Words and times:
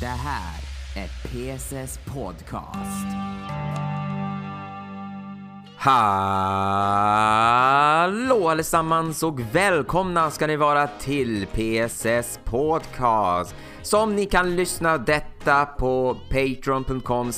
Det 0.00 0.06
här 0.06 0.60
är 0.96 1.08
PSS 1.28 1.98
Podcast. 2.14 3.06
Hallå 5.76 6.08
allesammans 8.48 9.22
och 9.22 9.40
välkomna 9.52 10.30
ska 10.30 10.46
ni 10.46 10.56
vara 10.56 10.86
till 10.86 11.46
PSS 11.46 12.40
Podcast. 12.44 13.54
Som 13.82 14.16
ni 14.16 14.26
kan 14.26 14.56
lyssna 14.56 14.98
detta 14.98 15.64
på 15.66 16.16
patreon.com 16.30 17.32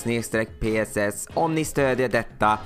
pss 0.61 1.29
om 1.35 1.55
ni 1.55 1.65
stödjer 1.65 2.09
detta. 2.09 2.59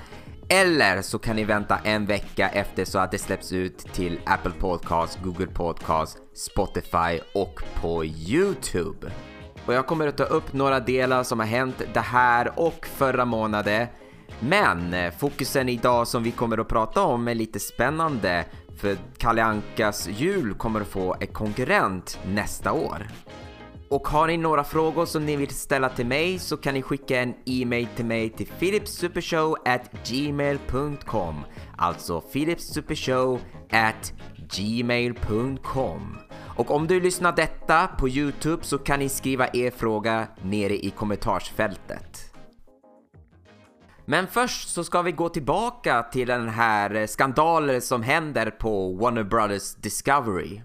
Eller 0.53 1.03
så 1.03 1.19
kan 1.19 1.37
ni 1.37 1.45
vänta 1.45 1.79
en 1.85 2.07
vecka 2.07 2.49
efter 2.49 2.85
så 2.85 2.99
att 2.99 3.11
det 3.11 3.19
släpps 3.19 3.53
ut 3.53 3.79
till 3.79 4.21
Apple 4.27 4.53
Podcast, 4.59 5.19
Google 5.23 5.47
Podcast, 5.47 6.19
Spotify 6.35 7.21
och 7.35 7.63
på 7.81 8.05
Youtube. 8.05 9.13
Och 9.67 9.75
jag 9.75 9.87
kommer 9.87 10.07
att 10.07 10.17
ta 10.17 10.25
upp 10.25 10.53
några 10.53 10.81
delar 10.81 11.23
som 11.23 11.39
har 11.39 11.47
hänt 11.47 11.83
det 11.95 12.01
här 12.01 12.53
och 12.57 12.87
förra 12.87 13.25
månaden. 13.25 13.87
Men 14.41 14.95
eh, 14.95 15.13
fokusen 15.13 15.69
idag 15.69 16.09
som 16.09 16.23
vi 16.23 16.31
kommer 16.31 16.59
att 16.59 16.69
prata 16.69 17.03
om 17.03 17.29
är 17.29 17.35
lite 17.35 17.61
spännande 17.61 18.45
för 18.77 18.97
Kalle 19.19 19.45
Ankas 19.45 20.09
jul 20.09 20.55
kommer 20.55 20.81
att 20.81 20.89
få 20.89 21.17
en 21.21 21.27
konkurrent 21.27 22.19
nästa 22.27 22.73
år. 22.73 23.07
Och 23.93 24.09
har 24.09 24.27
ni 24.27 24.37
några 24.37 24.65
frågor 24.65 25.07
som 25.07 25.27
ni 25.27 25.37
vill 25.37 25.55
ställa 25.55 25.89
till 25.89 26.07
mig 26.07 26.39
så 26.39 26.57
kan 26.57 26.75
ni 26.75 26.83
skicka 26.83 27.21
en 27.21 27.35
e-mail 27.47 27.89
till 27.97 28.05
mig 28.05 28.31
till 28.31 28.47
philipsupershow@gmail.com 28.47 31.35
Alltså 31.77 32.21
philipsupershow@gmail.com 32.21 34.23
gmail.com 34.57 36.19
Och 36.57 36.71
om 36.71 36.87
du 36.87 37.01
lyssnar 37.01 37.37
detta 37.37 37.87
på 37.87 38.09
Youtube 38.09 38.65
så 38.65 38.79
kan 38.79 38.99
ni 38.99 39.09
skriva 39.09 39.49
er 39.53 39.71
fråga 39.71 40.27
nere 40.43 40.85
i 40.85 40.91
kommentarsfältet. 40.91 42.35
Men 44.05 44.27
först 44.27 44.69
så 44.69 44.85
ska 44.85 45.03
vi 45.03 45.13
gå 45.13 45.29
tillbaka 45.29 46.03
till 46.03 46.29
den 46.29 46.49
här 46.49 47.07
skandalen 47.07 47.83
som 47.83 48.03
händer 48.03 48.51
på 48.51 48.93
Warner 48.93 49.25
Brothers 49.25 49.75
Discovery. 49.75 50.61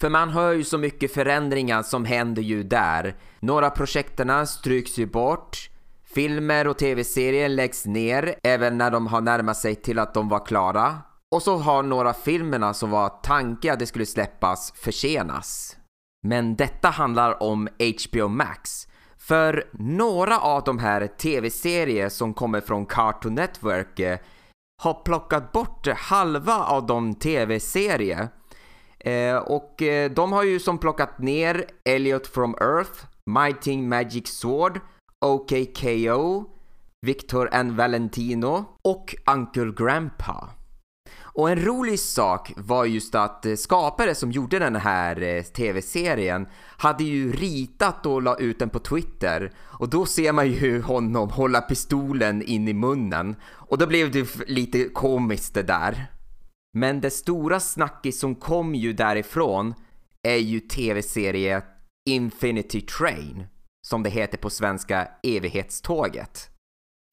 För 0.00 0.08
man 0.08 0.30
hör 0.30 0.52
ju 0.52 0.64
så 0.64 0.78
mycket 0.78 1.14
förändringar 1.14 1.82
som 1.82 2.04
händer 2.04 2.42
ju 2.42 2.62
där. 2.62 3.16
Några 3.40 3.70
projekterna 3.70 4.46
stryks 4.46 4.98
ju 4.98 5.06
bort. 5.06 5.70
Filmer 6.14 6.66
och 6.68 6.78
tv-serier 6.78 7.48
läggs 7.48 7.86
ner 7.86 8.34
även 8.42 8.78
när 8.78 8.90
de 8.90 9.06
har 9.06 9.20
närmat 9.20 9.56
sig 9.56 9.74
till 9.74 9.98
att 9.98 10.14
de 10.14 10.28
var 10.28 10.46
klara. 10.46 10.98
Och 11.34 11.42
så 11.42 11.56
har 11.56 11.82
några 11.82 12.14
filmerna 12.14 12.74
som 12.74 12.90
var 12.90 13.08
tanke 13.08 13.72
att 13.72 13.78
det 13.78 13.86
skulle 13.86 14.06
släppas 14.06 14.72
försenas. 14.76 15.76
Men 16.22 16.56
detta 16.56 16.88
handlar 16.88 17.42
om 17.42 17.68
HBO 17.78 18.28
Max. 18.28 18.88
För 19.18 19.68
några 19.72 20.40
av 20.40 20.64
de 20.64 20.78
här 20.78 21.06
tv-serier 21.06 22.08
som 22.08 22.34
kommer 22.34 22.60
från 22.60 22.86
Cartoon 22.86 23.34
Network 23.34 23.98
eh, 23.98 24.18
har 24.82 24.94
plockat 24.94 25.52
bort 25.52 25.88
halva 25.96 26.64
av 26.64 26.86
de 26.86 27.14
tv-serier 27.14 28.28
Eh, 29.00 29.36
och 29.36 29.82
eh, 29.82 30.10
de 30.10 30.32
har 30.32 30.42
ju 30.42 30.60
som 30.60 30.78
plockat 30.78 31.18
ner 31.18 31.64
Elliot 31.84 32.26
from 32.26 32.54
Earth, 32.60 33.06
Mighty 33.26 33.76
Magic 33.76 34.28
Sword, 34.28 34.80
OKKO, 35.20 36.44
Victor 37.06 37.54
and 37.54 37.72
Valentino 37.72 38.64
och 38.82 39.14
Uncle 39.26 39.72
Grandpa. 39.76 40.50
Och 41.38 41.50
en 41.50 41.64
rolig 41.64 42.00
sak 42.00 42.52
var 42.56 42.84
just 42.84 43.14
att 43.14 43.46
eh, 43.46 43.54
skapare 43.54 44.14
som 44.14 44.32
gjorde 44.32 44.58
den 44.58 44.76
här 44.76 45.22
eh, 45.22 45.42
tv-serien 45.42 46.46
hade 46.76 47.04
ju 47.04 47.32
ritat 47.32 48.06
och 48.06 48.22
la 48.22 48.36
ut 48.36 48.58
den 48.58 48.70
på 48.70 48.78
Twitter 48.78 49.52
och 49.58 49.88
då 49.88 50.06
ser 50.06 50.32
man 50.32 50.52
ju 50.52 50.82
honom 50.82 51.30
hålla 51.30 51.60
pistolen 51.60 52.42
in 52.42 52.68
i 52.68 52.72
munnen 52.72 53.36
och 53.44 53.78
då 53.78 53.86
blev 53.86 54.10
det 54.10 54.48
lite 54.48 54.84
komiskt 54.84 55.54
det 55.54 55.62
där. 55.62 56.06
Men 56.78 57.00
det 57.00 57.10
stora 57.10 57.60
snackis 57.60 58.20
som 58.20 58.34
kom 58.34 58.74
ju 58.74 58.92
därifrån 58.92 59.74
är 60.22 60.36
ju 60.36 60.60
tv-serie 60.60 61.62
Infinity 62.08 62.80
Train, 62.80 63.46
som 63.86 64.02
det 64.02 64.10
heter 64.10 64.38
på 64.38 64.50
svenska 64.50 65.08
Evighetståget. 65.22 66.50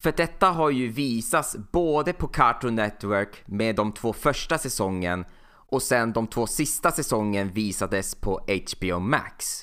För 0.03 0.11
detta 0.11 0.47
har 0.47 0.69
ju 0.69 0.87
visats 0.87 1.55
både 1.71 2.13
på 2.13 2.27
Cartoon 2.27 2.75
Network 2.75 3.47
med 3.47 3.75
de 3.75 3.91
två 3.91 4.13
första 4.13 4.57
säsongen 4.57 5.25
och 5.47 5.81
sen 5.81 6.13
de 6.13 6.27
två 6.27 6.47
sista 6.47 6.91
säsongen 6.91 7.51
visades 7.51 8.15
på 8.15 8.39
HBO 8.47 8.99
Max. 8.99 9.61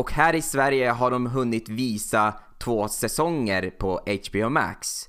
Och 0.00 0.12
här 0.12 0.34
i 0.34 0.42
Sverige 0.42 0.90
har 0.90 1.10
de 1.10 1.26
hunnit 1.26 1.68
visa 1.68 2.34
två 2.58 2.88
säsonger 2.88 3.70
på 3.70 4.00
HBO 4.06 4.48
Max. 4.48 5.08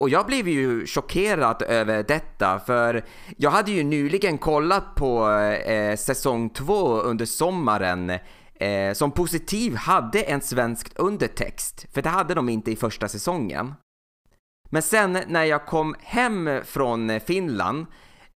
Och 0.00 0.08
jag 0.08 0.26
blev 0.26 0.48
ju 0.48 0.86
chockerad 0.86 1.62
över 1.62 2.02
detta 2.02 2.58
för 2.58 3.04
jag 3.36 3.50
hade 3.50 3.70
ju 3.70 3.84
nyligen 3.84 4.38
kollat 4.38 4.94
på 4.94 5.30
eh, 5.30 5.96
säsong 5.96 6.50
2 6.50 7.00
under 7.00 7.24
sommaren 7.24 8.10
eh, 8.54 8.92
som 8.92 9.10
positiv 9.10 9.74
hade 9.74 10.22
en 10.22 10.40
svensk 10.40 10.92
undertext, 10.96 11.86
för 11.92 12.02
det 12.02 12.08
hade 12.08 12.34
de 12.34 12.48
inte 12.48 12.70
i 12.70 12.76
första 12.76 13.08
säsongen. 13.08 13.74
Men 14.70 14.82
sen 14.82 15.18
när 15.26 15.44
jag 15.44 15.66
kom 15.66 15.94
hem 16.00 16.60
från 16.64 17.20
Finland 17.20 17.86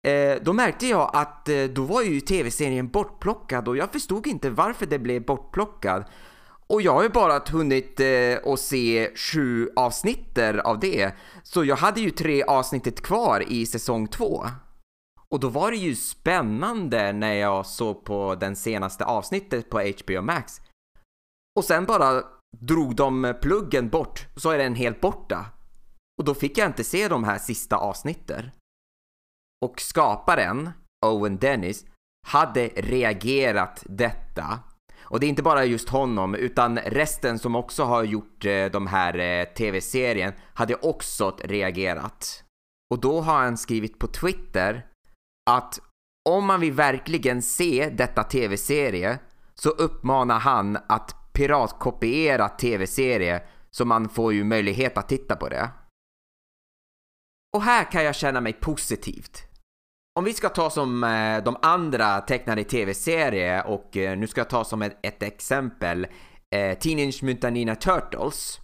eh, 0.02 0.42
då 0.42 0.52
märkte 0.52 0.86
jag 0.86 1.10
att 1.12 1.48
eh, 1.48 1.64
då 1.64 1.82
var 1.82 2.02
ju 2.02 2.20
tv-serien 2.20 2.88
bortplockad 2.88 3.68
och 3.68 3.76
jag 3.76 3.92
förstod 3.92 4.26
inte 4.26 4.50
varför 4.50 4.86
det 4.86 4.98
blev 4.98 5.24
bortplockad. 5.24 6.04
Och 6.72 6.82
jag 6.82 6.92
har 6.92 7.02
ju 7.02 7.08
bara 7.08 7.42
hunnit 7.50 8.00
eh, 8.00 8.52
att 8.52 8.60
se 8.60 9.10
sju 9.16 9.70
avsnitter 9.76 10.58
av 10.58 10.80
det. 10.80 11.14
Så 11.42 11.64
jag 11.64 11.76
hade 11.76 12.00
ju 12.00 12.10
tre 12.10 12.42
avsnittet 12.42 13.02
kvar 13.02 13.44
i 13.48 13.66
säsong 13.66 14.08
två. 14.08 14.46
Och 15.28 15.40
då 15.40 15.48
var 15.48 15.70
det 15.70 15.76
ju 15.76 15.94
spännande 15.96 17.12
när 17.12 17.32
jag 17.32 17.66
såg 17.66 18.04
på 18.04 18.34
den 18.34 18.56
senaste 18.56 19.04
avsnittet 19.04 19.70
på 19.70 19.80
HBO 19.80 20.22
Max. 20.22 20.60
Och 21.56 21.64
sen 21.64 21.84
bara 21.84 22.22
drog 22.60 22.96
de 22.96 23.34
pluggen 23.42 23.88
bort, 23.88 24.26
så 24.36 24.50
är 24.50 24.58
den 24.58 24.74
helt 24.74 25.00
borta. 25.00 25.46
Och 26.18 26.24
då 26.24 26.34
fick 26.34 26.58
jag 26.58 26.66
inte 26.68 26.84
se 26.84 27.08
de 27.08 27.24
här 27.24 27.38
sista 27.38 27.76
avsnitten. 27.76 28.50
Och 29.64 29.80
skaparen, 29.80 30.70
Owen 31.06 31.36
Dennis, 31.36 31.84
hade 32.26 32.68
reagerat 32.68 33.82
detta 33.86 34.58
och 35.12 35.20
det 35.20 35.26
är 35.26 35.28
inte 35.28 35.42
bara 35.42 35.64
just 35.64 35.88
honom, 35.88 36.34
utan 36.34 36.78
resten 36.78 37.38
som 37.38 37.56
också 37.56 37.84
har 37.84 38.04
gjort 38.04 38.44
eh, 38.44 38.64
de 38.64 38.86
här 38.86 39.18
eh, 39.18 39.44
tv-serien 39.44 40.32
hade 40.54 40.74
också 40.74 41.36
reagerat. 41.44 42.44
Och 42.90 43.00
då 43.00 43.20
har 43.20 43.34
han 43.34 43.56
skrivit 43.56 43.98
på 43.98 44.06
Twitter 44.06 44.86
att 45.50 45.80
om 46.28 46.46
man 46.46 46.60
vill 46.60 46.72
verkligen 46.72 47.42
se 47.42 47.90
detta 47.90 48.24
tv-serie 48.24 49.18
så 49.54 49.70
uppmanar 49.70 50.38
han 50.38 50.78
att 50.88 51.32
piratkopiera 51.32 52.48
tv-serie 52.48 53.42
så 53.70 53.84
man 53.84 54.08
får 54.08 54.32
ju 54.32 54.44
möjlighet 54.44 54.98
att 54.98 55.08
titta 55.08 55.36
på 55.36 55.48
det. 55.48 55.70
Och 57.56 57.62
här 57.62 57.90
kan 57.90 58.04
jag 58.04 58.14
känna 58.14 58.40
mig 58.40 58.52
positivt. 58.52 59.51
Om 60.14 60.24
vi 60.24 60.32
ska 60.32 60.48
ta 60.48 60.70
som 60.70 61.04
eh, 61.04 61.44
de 61.44 61.56
andra 61.62 62.20
tecknade 62.20 62.64
tv-serier 62.64 63.66
och 63.66 63.96
eh, 63.96 64.18
nu 64.18 64.26
ska 64.26 64.40
jag 64.40 64.50
ta 64.50 64.64
som 64.64 64.82
ett, 64.82 64.98
ett 65.02 65.22
exempel 65.22 66.06
eh, 66.54 66.78
Teenage 66.78 67.22
Mutant 67.22 67.52
Ninja 67.52 67.74
Turtles. 67.74 68.58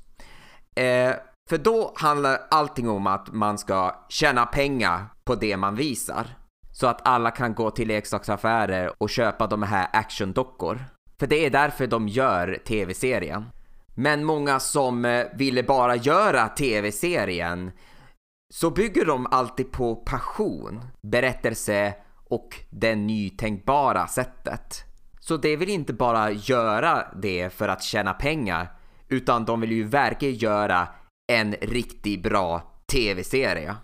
Eh, 0.75 1.15
för 1.51 1.59
då 1.59 1.93
handlar 1.97 2.41
allting 2.51 2.89
om 2.89 3.07
att 3.07 3.33
man 3.33 3.59
ska 3.59 4.07
tjäna 4.09 4.47
pengar 4.47 5.07
på 5.25 5.35
det 5.35 5.57
man 5.57 5.77
visar. 5.77 6.27
Så 6.73 6.87
att 6.87 7.09
alla 7.09 7.31
kan 7.31 7.55
gå 7.55 7.71
till 7.71 7.89
leksaksaffärer 7.89 8.93
och 8.99 9.11
köpa 9.11 9.47
de 9.47 9.63
här 9.63 9.89
actiondockor. 9.93 10.85
För 11.19 11.27
det 11.27 11.47
är 11.47 11.51
därför 11.51 11.87
de 11.87 12.09
gör 12.09 12.59
tv-serien. 12.67 13.45
Men 13.95 14.25
många 14.25 14.61
som 14.61 15.05
eh, 15.05 15.27
ville 15.35 15.63
bara 15.63 15.97
göra 15.97 16.49
tv-serien 16.49 17.71
så 18.55 18.71
bygger 18.71 19.05
de 19.05 19.27
alltid 19.31 19.73
på 19.73 19.97
passion, 19.97 20.81
berättelse 21.03 21.95
och 22.25 22.49
det 22.71 22.95
nytänkbara 22.95 24.07
sättet. 24.07 24.85
Så 25.21 25.37
de 25.37 25.57
vill 25.57 25.69
inte 25.69 25.93
bara 25.93 26.31
göra 26.31 27.09
det 27.23 27.51
för 27.53 27.69
att 27.69 27.83
tjäna 27.83 28.13
pengar, 28.13 28.73
utan 29.09 29.45
de 29.45 29.61
vill 29.61 29.73
ju 29.73 29.85
verkligen 29.85 30.35
göra 30.35 30.89
en 31.33 31.53
riktigt 31.53 32.23
bra 32.23 32.63
tv-serie. 32.93 33.77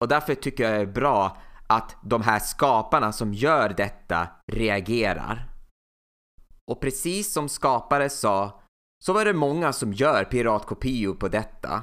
Och 0.00 0.08
därför 0.08 0.34
tycker 0.34 0.64
jag 0.64 0.72
det 0.72 0.80
är 0.80 0.92
bra 0.92 1.36
att 1.66 1.96
de 2.02 2.22
här 2.22 2.38
skaparna 2.38 3.12
som 3.12 3.34
gör 3.34 3.68
detta 3.68 4.28
reagerar. 4.52 5.48
Och 6.70 6.80
precis 6.80 7.32
som 7.32 7.48
skapare 7.48 8.10
sa 8.10 8.60
så 9.04 9.12
var 9.12 9.24
det 9.24 9.32
många 9.32 9.72
som 9.72 9.92
gör 9.92 10.24
piratkopior 10.24 11.14
på 11.14 11.28
detta. 11.28 11.82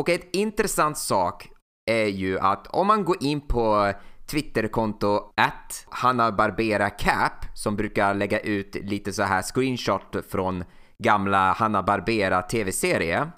Och 0.00 0.08
ett 0.08 0.36
intressant 0.36 0.98
sak 0.98 1.48
är 1.90 2.06
ju 2.06 2.38
att 2.38 2.66
om 2.66 2.86
man 2.86 3.04
går 3.04 3.16
in 3.20 3.40
på 3.40 3.92
Twitterkonto 4.30 5.32
att 5.36 5.86
Hanna 5.90 6.32
Barbera 6.32 6.90
Cap 6.90 7.44
som 7.54 7.76
brukar 7.76 8.14
lägga 8.14 8.40
ut 8.40 8.74
lite 8.74 9.12
så 9.12 9.22
här 9.22 9.42
screenshot 9.42 10.16
från 10.30 10.64
gamla 10.98 11.52
Hanna 11.52 11.82
Barbera 11.82 12.42
tv-serie 12.42 13.30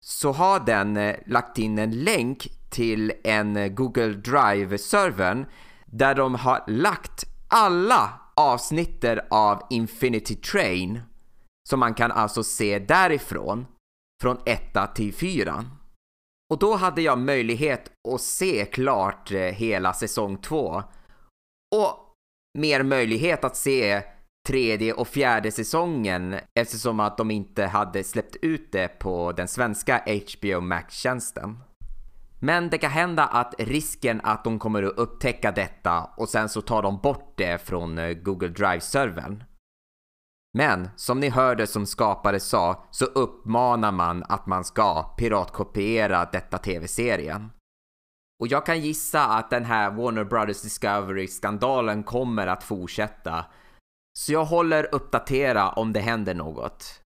så 0.00 0.32
har 0.32 0.60
den 0.60 0.96
eh, 0.96 1.16
lagt 1.26 1.58
in 1.58 1.78
en 1.78 2.04
länk 2.04 2.48
till 2.70 3.12
en 3.24 3.74
Google 3.74 4.12
Drive-servern 4.12 5.46
där 5.86 6.14
de 6.14 6.34
har 6.34 6.64
lagt 6.66 7.24
alla 7.48 8.20
avsnitter 8.36 9.26
av 9.30 9.62
Infinity 9.70 10.34
Train 10.34 11.00
som 11.68 11.80
man 11.80 11.94
kan 11.94 12.12
alltså 12.12 12.42
se 12.42 12.78
därifrån, 12.78 13.66
från 14.22 14.38
1 14.46 14.94
till 14.94 15.14
4. 15.14 15.64
Och 16.50 16.58
då 16.58 16.76
hade 16.76 17.02
jag 17.02 17.18
möjlighet 17.18 17.92
att 18.08 18.20
se 18.20 18.64
klart 18.64 19.30
eh, 19.30 19.38
hela 19.38 19.92
säsong 19.92 20.38
två. 20.38 20.82
Och 21.76 22.14
mer 22.58 22.82
möjlighet 22.82 23.44
att 23.44 23.56
se 23.56 24.02
tredje 24.48 24.92
och 24.92 25.08
fjärde 25.08 25.52
säsongen 25.52 26.36
eftersom 26.58 27.00
att 27.00 27.18
de 27.18 27.30
inte 27.30 27.66
hade 27.66 28.04
släppt 28.04 28.36
ut 28.42 28.72
det 28.72 28.88
på 28.88 29.32
den 29.32 29.48
svenska 29.48 30.02
HBO 30.06 30.60
Max-tjänsten. 30.60 31.58
Men 32.40 32.70
det 32.70 32.78
kan 32.78 32.90
hända 32.90 33.24
att 33.26 33.54
risken 33.58 34.20
att 34.24 34.44
de 34.44 34.58
kommer 34.58 34.82
att 34.82 34.98
upptäcka 34.98 35.52
detta 35.52 36.10
och 36.16 36.28
sen 36.28 36.48
så 36.48 36.60
tar 36.60 36.82
de 36.82 37.00
bort 37.00 37.34
det 37.36 37.58
från 37.66 37.98
eh, 37.98 38.12
Google 38.12 38.48
Drive-servern. 38.48 39.44
Men 40.58 40.88
som 40.96 41.20
ni 41.20 41.28
hörde 41.28 41.66
som 41.66 41.86
skapare 41.86 42.40
sa 42.40 42.86
så 42.90 43.04
uppmanar 43.04 43.92
man 43.92 44.24
att 44.28 44.46
man 44.46 44.64
ska 44.64 45.02
piratkopiera 45.02 46.24
detta 46.32 46.58
tv-serien. 46.58 47.50
Och 48.40 48.46
jag 48.46 48.66
kan 48.66 48.80
gissa 48.80 49.26
att 49.26 49.50
den 49.50 49.64
här 49.64 49.90
Warner 49.90 50.24
Brothers 50.24 50.62
Discovery-skandalen 50.62 52.02
kommer 52.02 52.46
att 52.46 52.64
fortsätta. 52.64 53.44
Så 54.18 54.32
jag 54.32 54.44
håller 54.44 54.94
uppdatera 54.94 55.70
om 55.70 55.92
det 55.92 56.00
händer 56.00 56.34
något. 56.34 57.02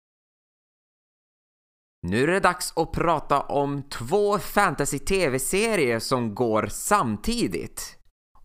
Nu 2.02 2.22
är 2.22 2.26
det 2.26 2.40
dags 2.40 2.72
att 2.76 2.92
prata 2.92 3.40
om 3.40 3.82
två 3.82 4.38
fantasy-tv-serier 4.38 5.98
som 5.98 6.34
går 6.34 6.66
samtidigt. 6.66 7.97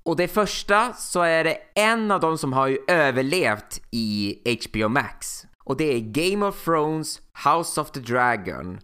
Och 0.05 0.15
det 0.15 0.27
första 0.27 0.93
så 0.93 1.21
är 1.21 1.43
det 1.43 1.57
en 1.75 2.11
av 2.11 2.19
dem 2.19 2.37
som 2.37 2.53
har 2.53 2.67
ju 2.67 2.77
överlevt 2.87 3.81
i 3.91 4.37
HBO 4.67 4.87
Max. 4.87 5.45
Och 5.63 5.77
det 5.77 5.83
är 5.83 5.99
Game 5.99 6.45
of 6.45 6.63
Thrones 6.63 7.21
House 7.45 7.81
of 7.81 7.91
the 7.91 7.99
Dragon. 7.99 8.79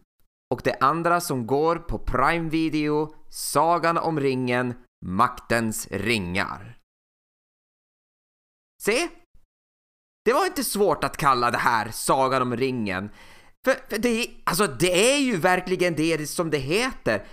Och 0.53 0.61
det 0.63 0.77
andra 0.79 1.21
som 1.21 1.47
går 1.47 1.75
på 1.75 1.99
Prime 1.99 2.49
Video, 2.49 3.15
Sagan 3.29 3.97
om 3.97 4.19
ringen, 4.19 4.73
Maktens 5.05 5.87
ringar. 5.91 6.77
Se! 8.81 9.09
Det 10.25 10.33
var 10.33 10.45
inte 10.45 10.63
svårt 10.63 11.03
att 11.03 11.17
kalla 11.17 11.51
det 11.51 11.57
här 11.57 11.91
Sagan 11.91 12.41
om 12.41 12.57
ringen. 12.57 13.09
För, 13.65 13.73
för 13.89 13.97
det, 13.97 14.27
alltså 14.43 14.67
det 14.67 15.13
är 15.13 15.19
ju 15.19 15.37
verkligen 15.37 15.95
det 15.95 16.29
som 16.29 16.49
det 16.49 16.57
heter. 16.57 17.25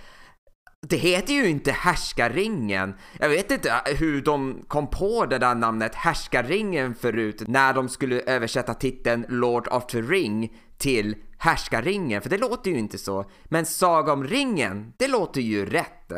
Det 0.89 0.97
heter 0.97 1.33
ju 1.33 1.49
inte 1.49 1.71
Härskarringen. 1.71 2.93
Jag 3.19 3.29
vet 3.29 3.51
inte 3.51 3.69
äh, 3.69 3.97
hur 3.97 4.21
de 4.21 4.63
kom 4.67 4.89
på 4.89 5.25
det 5.25 5.37
där 5.37 5.55
namnet 5.55 5.95
Härskarringen 5.95 6.95
förut 6.95 7.43
när 7.47 7.73
de 7.73 7.89
skulle 7.89 8.21
översätta 8.21 8.73
titeln 8.73 9.25
Lord 9.29 9.67
of 9.67 9.85
the 9.85 10.01
Ring 10.01 10.53
till 10.77 11.15
Härskarringen, 11.37 12.21
för 12.21 12.29
det 12.29 12.37
låter 12.37 12.71
ju 12.71 12.77
inte 12.77 12.97
så. 12.97 13.25
Men 13.45 13.65
Saga 13.65 14.13
om 14.13 14.23
ringen, 14.23 14.93
det 14.97 15.07
låter 15.07 15.41
ju 15.41 15.65
rätt. 15.65 16.11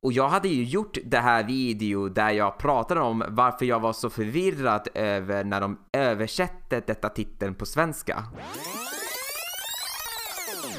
Och 0.00 0.12
jag 0.12 0.28
hade 0.28 0.48
ju 0.48 0.64
gjort 0.64 0.98
det 1.04 1.18
här 1.18 1.44
video 1.44 2.08
där 2.08 2.30
jag 2.30 2.58
pratade 2.58 3.00
om 3.00 3.24
varför 3.28 3.66
jag 3.66 3.80
var 3.80 3.92
så 3.92 4.10
förvirrad 4.10 4.88
över 4.94 5.44
när 5.44 5.60
de 5.60 5.78
översatte 5.92 6.82
detta 6.86 7.08
titeln 7.08 7.54
på 7.54 7.66
svenska. 7.66 8.24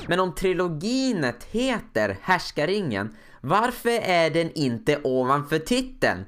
Men 0.08 0.20
om 0.20 0.36
triloginet 0.36 1.44
heter 1.44 2.18
Härskaringen, 2.22 3.16
varför 3.42 4.00
är 4.04 4.30
den 4.30 4.52
inte 4.52 5.00
ovanför 5.04 5.60
titeln? 5.60 6.26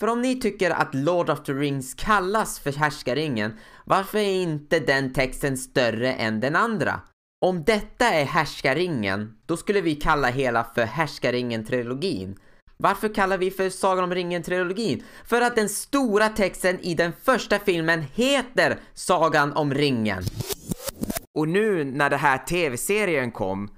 För 0.00 0.06
om 0.06 0.22
ni 0.22 0.40
tycker 0.40 0.70
att 0.70 0.94
Lord 0.94 1.30
of 1.30 1.42
the 1.42 1.52
Rings 1.52 1.94
kallas 1.94 2.58
för 2.58 2.72
Härskaringen, 2.72 3.52
varför 3.84 4.18
är 4.18 4.42
inte 4.42 4.80
den 4.80 5.12
texten 5.12 5.56
större 5.56 6.12
än 6.12 6.40
den 6.40 6.56
andra? 6.56 7.00
Om 7.46 7.64
detta 7.64 8.04
är 8.06 8.24
Härskaringen, 8.24 9.36
då 9.46 9.56
skulle 9.56 9.80
vi 9.80 9.94
kalla 9.94 10.28
hela 10.28 10.64
för 10.74 10.84
Härskaringen-trilogin. 10.84 12.36
Varför 12.76 13.14
kallar 13.14 13.38
vi 13.38 13.50
för 13.50 13.70
Sagan 13.70 14.04
om 14.04 14.14
ringen-trilogin? 14.14 15.02
För 15.24 15.40
att 15.40 15.56
den 15.56 15.68
stora 15.68 16.28
texten 16.28 16.80
i 16.80 16.94
den 16.94 17.12
första 17.22 17.58
filmen 17.58 18.04
heter 18.14 18.78
Sagan 18.94 19.52
om 19.52 19.74
ringen. 19.74 20.22
Och 21.38 21.48
nu 21.48 21.84
när 21.84 22.10
den 22.10 22.18
här 22.18 22.38
tv-serien 22.38 23.30
kom 23.30 23.68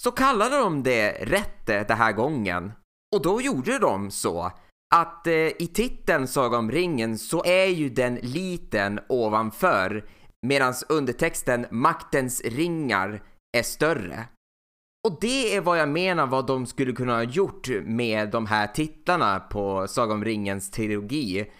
så 0.00 0.10
kallade 0.10 0.58
de 0.58 0.82
det 0.82 1.10
rätt 1.10 1.66
den 1.66 1.96
här 1.96 2.12
gången. 2.12 2.72
Och 3.16 3.22
då 3.22 3.40
gjorde 3.40 3.78
de 3.78 4.10
så 4.10 4.52
att 4.94 5.26
eh, 5.26 5.32
i 5.34 5.70
titeln 5.74 6.28
Saga 6.28 6.58
om 6.58 6.70
ringen 6.70 7.18
så 7.18 7.44
är 7.44 7.66
ju 7.66 7.88
den 7.88 8.14
liten 8.14 9.00
ovanför 9.08 10.08
medan 10.46 10.74
undertexten 10.88 11.66
Maktens 11.70 12.40
ringar 12.44 13.22
är 13.56 13.62
större. 13.62 14.24
Och 15.08 15.18
det 15.20 15.56
är 15.56 15.60
vad 15.60 15.78
jag 15.78 15.88
menar 15.88 16.26
vad 16.26 16.46
de 16.46 16.66
skulle 16.66 16.92
kunna 16.92 17.14
ha 17.14 17.22
gjort 17.22 17.68
med 17.84 18.30
de 18.30 18.46
här 18.46 18.66
titlarna 18.66 19.40
på 19.40 19.86
Saga 19.88 20.14
om 20.14 20.24
ringens 20.24 20.70
trilogi. 20.70 21.50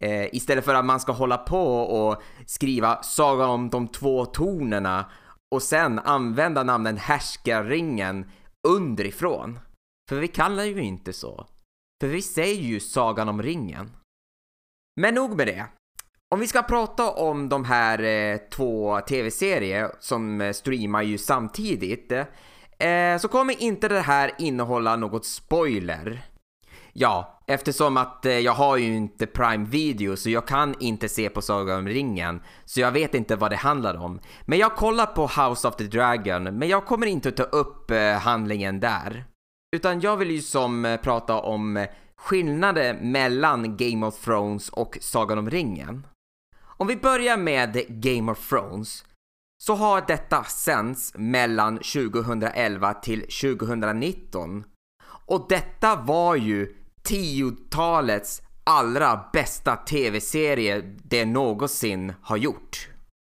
Eh, 0.00 0.34
istället 0.34 0.64
för 0.64 0.74
att 0.74 0.84
man 0.84 1.00
ska 1.00 1.12
hålla 1.12 1.38
på 1.38 1.76
och 1.80 2.22
skriva 2.46 3.02
Saga 3.02 3.46
om 3.46 3.70
de 3.70 3.88
två 3.88 4.26
tornerna 4.26 5.10
och 5.54 5.62
sen 5.62 5.98
använda 5.98 6.62
namnen 6.62 6.96
Härskarringen 6.96 8.30
underifrån. 8.68 9.58
För 10.10 10.16
vi 10.16 10.28
kallar 10.28 10.64
ju 10.64 10.82
inte 10.82 11.12
så. 11.12 11.46
För 12.00 12.08
vi 12.08 12.22
säger 12.22 12.62
ju 12.62 12.80
Sagan 12.80 13.28
om 13.28 13.42
ringen. 13.42 13.90
Men 15.00 15.14
nog 15.14 15.36
med 15.36 15.46
det. 15.46 15.66
Om 16.34 16.40
vi 16.40 16.46
ska 16.46 16.62
prata 16.62 17.10
om 17.10 17.48
de 17.48 17.64
här 17.64 18.02
eh, 18.02 18.36
två 18.36 19.00
tv-serier 19.00 19.90
som 20.00 20.40
eh, 20.40 20.52
streamar 20.52 21.02
ju 21.02 21.18
samtidigt 21.18 22.12
eh, 22.78 23.18
så 23.20 23.28
kommer 23.28 23.62
inte 23.62 23.88
det 23.88 24.00
här 24.00 24.30
innehålla 24.38 24.96
något 24.96 25.26
spoiler. 25.26 26.22
Ja, 26.92 27.39
eftersom 27.50 27.96
att 27.96 28.26
eh, 28.26 28.38
jag 28.38 28.52
har 28.52 28.76
ju 28.76 28.96
inte 28.96 29.26
Prime 29.26 29.66
Video 29.66 30.16
så 30.16 30.30
jag 30.30 30.46
kan 30.46 30.74
inte 30.80 31.08
se 31.08 31.28
på 31.28 31.42
Saga 31.42 31.76
om 31.76 31.88
ringen. 31.88 32.42
Så 32.64 32.80
jag 32.80 32.92
vet 32.92 33.14
inte 33.14 33.36
vad 33.36 33.50
det 33.50 33.56
handlar 33.56 33.94
om. 33.94 34.20
Men 34.44 34.58
jag 34.58 34.76
kollar 34.76 35.06
på 35.06 35.22
House 35.22 35.68
of 35.68 35.76
the 35.76 35.84
Dragon, 35.84 36.42
men 36.42 36.68
jag 36.68 36.86
kommer 36.86 37.06
inte 37.06 37.32
ta 37.32 37.42
upp 37.42 37.90
eh, 37.90 38.12
handlingen 38.12 38.80
där. 38.80 39.24
Utan 39.76 40.00
jag 40.00 40.16
vill 40.16 40.30
ju 40.30 40.42
som 40.42 40.84
eh, 40.84 41.00
prata 41.00 41.40
om 41.40 41.76
eh, 41.76 41.88
skillnader 42.16 42.98
mellan 43.02 43.76
Game 43.76 44.06
of 44.06 44.24
Thrones 44.24 44.68
och 44.68 44.98
Sagan 45.00 45.38
om 45.38 45.50
ringen. 45.50 46.06
Om 46.62 46.86
vi 46.86 46.96
börjar 46.96 47.36
med 47.36 47.84
Game 47.88 48.32
of 48.32 48.48
Thrones 48.48 49.04
så 49.62 49.74
har 49.74 50.04
detta 50.06 50.44
sänds 50.44 51.12
mellan 51.14 51.76
2011 51.76 52.94
till 52.94 53.20
2019 53.20 54.64
och 55.26 55.46
detta 55.48 55.96
var 55.96 56.36
ju 56.36 56.79
tiotalets 57.02 58.42
allra 58.64 59.24
bästa 59.32 59.76
tv-serie 59.76 60.80
det 61.02 61.24
någonsin 61.24 62.12
har 62.22 62.36
gjort. 62.36 62.88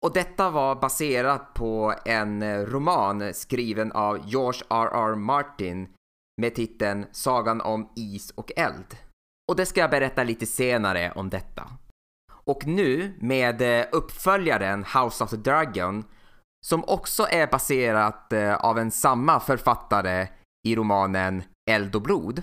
Och 0.06 0.12
detta 0.12 0.50
var 0.50 0.74
baserat 0.74 1.54
på 1.54 1.94
en 2.04 2.66
roman 2.66 3.34
skriven 3.34 3.92
av 3.92 4.28
George 4.28 4.60
R.R. 4.70 5.14
Martin 5.14 5.88
med 6.40 6.54
titeln 6.54 7.06
Sagan 7.12 7.60
om 7.60 7.88
is 7.96 8.30
och 8.30 8.52
eld. 8.56 8.96
Och 9.50 9.56
det 9.56 9.66
ska 9.66 9.80
jag 9.80 9.90
berätta 9.90 10.24
lite 10.24 10.46
senare 10.46 11.12
om 11.16 11.30
detta. 11.30 11.70
Och 12.32 12.66
nu 12.66 13.14
med 13.20 13.62
eh, 13.62 13.86
uppföljaren 13.92 14.84
House 14.84 15.24
of 15.24 15.30
the 15.30 15.36
Dragon 15.36 16.04
som 16.66 16.84
också 16.86 17.26
är 17.30 17.46
baserat 17.46 18.32
eh, 18.32 18.54
av 18.54 18.78
en 18.78 18.90
samma 18.90 19.40
författare 19.40 20.28
i 20.68 20.76
romanen 20.76 21.42
Eld 21.70 21.94
och 21.94 22.02
blod 22.02 22.42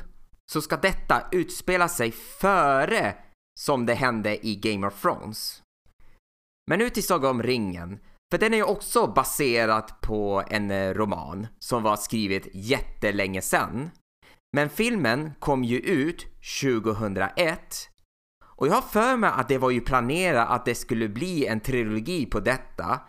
så 0.54 0.62
ska 0.62 0.78
detta 0.78 1.24
utspela 1.32 1.88
sig 1.88 2.12
före 2.12 3.16
som 3.60 3.86
det 3.86 3.94
hände 3.94 4.48
i 4.48 4.56
Game 4.56 4.88
of 4.88 5.02
Thrones. 5.02 5.64
Men 6.68 6.80
nu 6.80 6.90
till 6.90 7.06
Saga 7.06 7.30
om 7.30 7.44
ringen, 7.44 8.00
för 8.32 8.38
den 8.38 8.54
är 8.54 8.58
ju 8.58 8.64
också 8.64 9.08
baserad 9.08 10.02
på 10.02 10.44
en 10.50 10.72
eh, 10.72 10.94
roman 10.94 11.48
som 11.60 11.84
var 11.84 11.96
skrivet 11.96 12.48
jättelänge 12.54 13.42
sedan. 13.42 13.90
Men 14.56 14.70
filmen 14.70 15.32
kom 15.40 15.64
ju 15.64 15.80
ut 15.80 16.28
2001 16.62 17.90
och 18.44 18.68
jag 18.68 18.74
har 18.74 18.82
för 18.82 19.18
mig 19.18 19.32
att 19.34 19.50
det 19.50 19.58
var 19.58 19.70
ju 19.70 19.82
planerat 19.82 20.50
att 20.50 20.66
det 20.66 20.76
skulle 20.76 21.10
bli 21.10 21.46
en 21.46 21.60
trilogi 21.60 22.26
på 22.26 22.40
detta. 22.40 23.00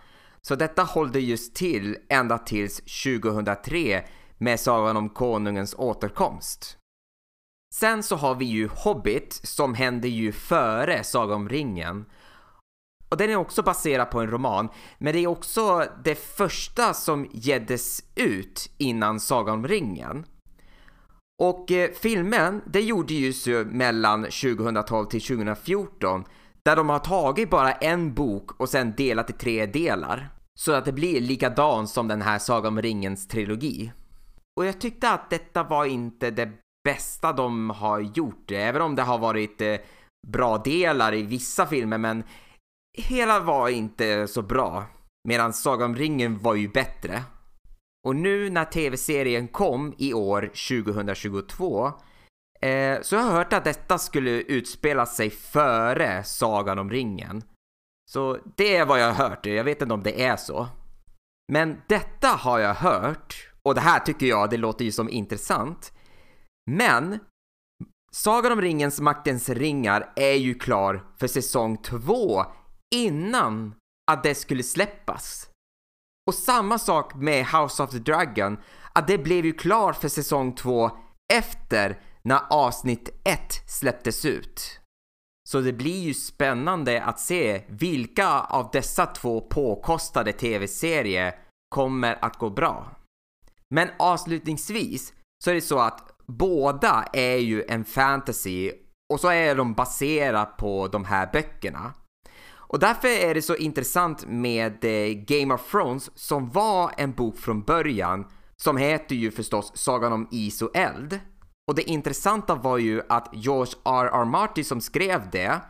Så 0.43 0.55
detta 0.55 0.83
hållde 0.83 1.21
just 1.21 1.55
till 1.55 1.97
ända 2.09 2.39
tills 2.39 2.77
2003 2.77 4.05
med 4.39 4.61
Sagan 4.61 4.97
om 4.97 5.09
Konungens 5.09 5.75
återkomst. 5.79 6.79
Sen 7.75 8.03
så 8.03 8.17
har 8.17 8.35
vi 8.35 8.45
ju 8.45 8.69
Hobbit 8.69 9.41
som 9.43 9.75
händer 9.75 10.09
ju 10.09 10.33
före 10.33 11.05
Saga 11.05 11.35
om 11.35 11.49
ringen. 11.49 12.05
Och 13.09 13.17
den 13.17 13.31
är 13.31 13.37
också 13.37 13.63
baserad 13.63 14.11
på 14.11 14.21
en 14.21 14.31
roman, 14.31 14.69
men 14.99 15.13
det 15.13 15.19
är 15.19 15.27
också 15.27 15.85
det 16.05 16.15
första 16.15 16.95
som 16.95 17.31
geddes 17.33 18.05
ut 18.15 18.71
innan 18.79 19.21
Saga 19.21 19.53
om 19.53 19.69
ringen. 19.69 20.27
Och 21.43 21.71
eh, 21.71 21.91
filmen, 21.91 22.63
det 22.67 22.81
gjorde 22.81 23.15
ju 23.15 23.65
mellan 23.65 24.23
2012 24.23 25.07
till 25.07 25.23
2014 25.23 26.25
där 26.63 26.77
de 26.77 26.89
har 26.89 26.99
tagit 26.99 27.51
bara 27.51 27.73
en 27.73 28.15
bok 28.15 28.61
och 28.61 28.69
sen 28.69 28.95
delat 28.97 29.31
i 29.31 29.33
tre 29.33 29.67
delar. 29.67 30.29
Så 30.59 30.73
att 30.73 30.85
det 30.85 30.93
blir 30.93 31.21
likadant 31.21 31.91
som 31.91 32.09
den 32.09 32.23
här 32.23 32.39
Saga 32.39 32.69
om 32.69 32.83
ringens 32.83 33.29
trilogi. 33.29 33.93
Och 34.57 34.67
jag 34.67 34.81
tyckte 34.81 35.11
att 35.11 35.31
detta 35.31 35.63
var 35.63 35.85
inte 35.85 36.31
det 36.31 36.64
bästa 36.85 37.33
de 37.33 37.71
har 37.71 38.01
gjort, 38.01 38.51
även 38.51 38.83
om 38.83 38.95
det 38.95 39.03
har 39.03 39.19
varit 39.19 39.61
eh, 39.61 39.77
bra 40.27 40.59
delar 40.59 41.15
i 41.15 41.23
vissa 41.23 41.67
filmer, 41.67 41.99
men 41.99 42.25
hela 42.99 43.41
var 43.41 43.69
inte 43.69 44.29
så 44.29 44.43
bra. 44.43 44.85
Medan 45.29 45.53
Sagan 45.53 45.91
om 45.91 45.97
ringen 45.97 46.39
var 46.39 46.55
ju 46.55 46.69
bättre. 46.69 47.23
Och 48.07 48.17
nu 48.17 48.51
när 48.51 48.65
tv-serien 48.65 49.49
kom 49.49 49.95
i 49.99 50.13
år 50.15 50.43
2022 50.43 51.87
eh, 52.61 53.01
så 53.03 53.17
har 53.17 53.25
jag 53.25 53.33
hört 53.33 53.53
att 53.53 53.65
detta 53.65 53.99
skulle 53.99 54.31
utspela 54.31 55.07
sig 55.07 55.31
före 55.31 56.25
Sagan 56.25 56.79
om 56.79 56.91
ringen. 56.91 57.43
Så 58.11 58.39
det 58.57 58.77
är 58.77 58.87
vad 58.87 59.01
jag 59.01 59.13
har 59.13 59.29
hört, 59.29 59.47
jag 59.47 59.65
vet 59.65 59.83
inte 59.83 59.95
om 59.95 60.03
det 60.03 60.25
är 60.25 60.37
så. 60.37 60.69
Men 61.53 61.83
detta 61.87 62.29
har 62.29 62.59
jag 62.59 62.75
hört, 62.75 63.49
och 63.63 63.75
det 63.75 63.81
här 63.81 64.01
tycker 64.01 64.27
jag, 64.27 64.51
det 64.51 64.57
låter 64.57 64.85
ju 64.85 64.93
som 64.93 65.09
intressant. 65.09 65.93
Men 66.71 67.19
Sagan 68.13 68.53
om 68.53 68.61
ringens 68.61 69.01
maktens 69.01 69.49
ringar 69.49 70.13
är 70.17 70.35
ju 70.35 70.55
klar 70.55 71.07
för 71.17 71.27
säsong 71.27 71.77
2 71.77 72.45
innan 72.95 73.75
att 74.11 74.23
det 74.23 74.35
skulle 74.35 74.63
släppas. 74.63 75.49
Och 76.27 76.35
samma 76.35 76.79
sak 76.79 77.15
med 77.15 77.47
House 77.47 77.83
of 77.83 77.91
the 77.91 77.99
Dragon, 77.99 78.59
att 78.93 79.07
det 79.07 79.19
blev 79.19 79.45
ju 79.45 79.53
klar 79.53 79.93
för 79.93 80.09
säsong 80.09 80.55
2 80.55 80.91
efter 81.33 82.01
när 82.23 82.41
avsnitt 82.51 83.09
1 83.25 83.41
släpptes 83.67 84.25
ut. 84.25 84.81
Så 85.49 85.61
det 85.61 85.73
blir 85.73 86.01
ju 86.01 86.15
spännande 86.15 87.03
att 87.03 87.21
se 87.21 87.65
vilka 87.69 88.41
av 88.41 88.71
dessa 88.73 89.07
två 89.07 89.41
påkostade 89.41 90.33
tv-serier 90.33 91.39
kommer 91.69 92.25
att 92.25 92.39
gå 92.39 92.51
bra. 92.51 92.97
Men 93.75 93.89
avslutningsvis 93.99 95.13
så 95.45 95.51
är 95.51 95.55
det 95.55 95.61
så 95.61 95.79
att 95.79 96.14
båda 96.27 97.05
är 97.13 97.37
ju 97.37 97.65
en 97.69 97.85
fantasy 97.85 98.73
och 99.13 99.21
så 99.21 99.29
är 99.29 99.55
de 99.55 99.75
baserade 99.75 100.51
på 100.59 100.89
de 100.89 101.05
här 101.05 101.31
böckerna. 101.33 101.93
Och 102.75 102.79
därför 102.79 103.09
är 103.09 103.35
det 103.35 103.43
så 103.43 103.57
intressant 103.57 104.25
med 104.27 104.85
eh, 104.85 105.15
Game 105.15 105.55
of 105.55 105.71
Thrones 105.71 106.11
som 106.15 106.51
var 106.51 106.93
en 106.97 107.13
bok 107.13 107.39
från 107.39 107.63
början 107.63 108.27
som 108.57 108.77
heter 108.77 109.15
ju 109.15 109.31
förstås 109.31 109.73
Sagan 109.75 110.13
om 110.13 110.29
is 110.31 110.63
och 110.63 110.77
eld. 110.77 111.21
Och 111.69 111.75
det 111.75 111.91
intressanta 111.91 112.55
var 112.55 112.79
ju 112.79 113.03
att 113.09 113.29
George 113.33 113.73
R.R. 113.85 114.25
Martin 114.25 114.65
som 114.65 114.81
skrev 114.81 115.31
det, 115.31 115.61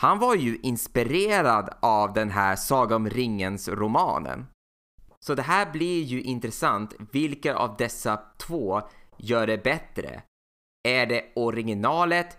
han 0.00 0.18
var 0.18 0.34
ju 0.34 0.56
inspirerad 0.62 1.70
av 1.80 2.12
den 2.12 2.30
här 2.30 2.56
Saga 2.56 2.96
om 2.96 3.10
ringens 3.10 3.68
romanen. 3.68 4.46
Så 5.20 5.34
det 5.34 5.42
här 5.42 5.72
blir 5.72 6.02
ju 6.02 6.22
intressant, 6.22 6.94
vilka 7.12 7.56
av 7.56 7.76
dessa 7.76 8.20
två 8.38 8.82
gör 9.18 9.46
det 9.46 9.62
bättre? 9.62 10.22
Är 10.88 11.06
det 11.06 11.24
originalet 11.36 12.38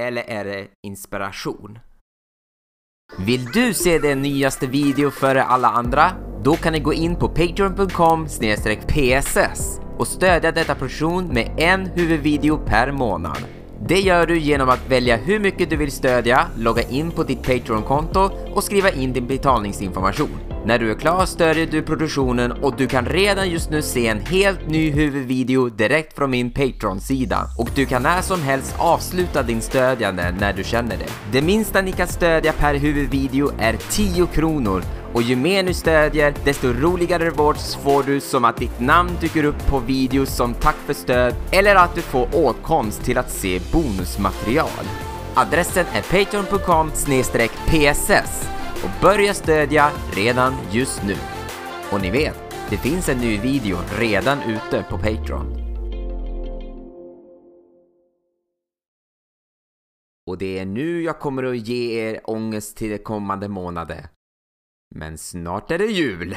eller 0.00 0.22
är 0.22 0.44
det 0.44 0.68
inspiration? 0.86 1.78
Vill 3.18 3.44
du 3.44 3.74
se 3.74 3.98
den 3.98 4.22
nyaste 4.22 4.66
video 4.66 5.10
före 5.10 5.42
alla 5.42 5.68
andra? 5.68 6.12
Då 6.44 6.56
kan 6.56 6.72
ni 6.72 6.80
gå 6.80 6.92
in 6.92 7.16
på 7.16 7.28
patreon.com 7.28 8.26
pss 8.26 9.80
och 9.98 10.06
stödja 10.06 10.52
detta 10.52 10.74
produktion 10.74 11.26
med 11.26 11.54
en 11.56 11.86
huvudvideo 11.86 12.58
per 12.66 12.92
månad. 12.92 13.44
Det 13.80 14.00
gör 14.00 14.26
du 14.26 14.38
genom 14.38 14.68
att 14.68 14.90
välja 14.90 15.16
hur 15.16 15.40
mycket 15.40 15.70
du 15.70 15.76
vill 15.76 15.92
stödja, 15.92 16.46
logga 16.56 16.82
in 16.82 17.10
på 17.10 17.22
ditt 17.22 17.42
Patreon-konto 17.42 18.30
och 18.54 18.64
skriva 18.64 18.90
in 18.90 19.12
din 19.12 19.26
betalningsinformation. 19.26 20.47
När 20.68 20.78
du 20.78 20.90
är 20.90 20.94
klar 20.94 21.26
stödjer 21.26 21.66
du 21.66 21.82
produktionen 21.82 22.52
och 22.52 22.76
du 22.76 22.86
kan 22.86 23.06
redan 23.06 23.50
just 23.50 23.70
nu 23.70 23.82
se 23.82 24.06
en 24.06 24.20
helt 24.20 24.68
ny 24.68 24.90
huvudvideo 24.90 25.68
direkt 25.68 26.16
från 26.16 26.30
min 26.30 26.50
Patreon-sida. 26.50 27.46
Och 27.58 27.70
du 27.74 27.86
kan 27.86 28.02
när 28.02 28.22
som 28.22 28.42
helst 28.42 28.74
avsluta 28.78 29.42
din 29.42 29.60
stödjande 29.60 30.34
när 30.40 30.52
du 30.52 30.64
känner 30.64 30.96
det. 30.96 31.08
Det 31.32 31.42
minsta 31.42 31.80
ni 31.80 31.92
kan 31.92 32.08
stödja 32.08 32.52
per 32.52 32.74
huvudvideo 32.74 33.50
är 33.58 33.76
10 33.90 34.26
kronor 34.26 34.82
och 35.12 35.22
ju 35.22 35.36
mer 35.36 35.64
du 35.64 35.74
stödjer, 35.74 36.34
desto 36.44 36.72
roligare 36.72 37.24
rewards 37.24 37.76
får 37.76 38.02
du 38.02 38.20
som 38.20 38.44
att 38.44 38.56
ditt 38.56 38.80
namn 38.80 39.10
dyker 39.20 39.44
upp 39.44 39.66
på 39.66 39.78
videos 39.78 40.36
som 40.36 40.54
tack 40.54 40.76
för 40.86 40.94
stöd 40.94 41.34
eller 41.50 41.74
att 41.74 41.94
du 41.94 42.00
får 42.00 42.28
åtkomst 42.34 43.04
till 43.04 43.18
att 43.18 43.30
se 43.30 43.60
bonusmaterial. 43.72 44.84
Adressen 45.34 45.86
är 45.94 46.02
patreon.com 46.02 46.90
pss 47.66 48.57
och 48.84 48.90
börja 49.02 49.34
stödja 49.34 49.90
redan 50.12 50.54
just 50.70 51.02
nu. 51.02 51.14
Och 51.92 52.02
ni 52.02 52.10
vet, 52.10 52.38
det 52.70 52.76
finns 52.76 53.08
en 53.08 53.18
ny 53.18 53.38
video 53.38 53.78
redan 53.98 54.38
ute 54.42 54.86
på 54.90 54.98
Patreon. 54.98 55.68
Och 60.26 60.38
det 60.38 60.58
är 60.58 60.66
nu 60.66 61.02
jag 61.02 61.20
kommer 61.20 61.44
att 61.44 61.68
ge 61.68 62.08
er 62.08 62.20
ångest 62.24 62.76
till 62.76 62.90
de 62.90 62.98
kommande 62.98 63.48
månader. 63.48 64.08
Men 64.94 65.18
snart 65.18 65.70
är 65.70 65.78
det 65.78 65.86
jul! 65.86 66.36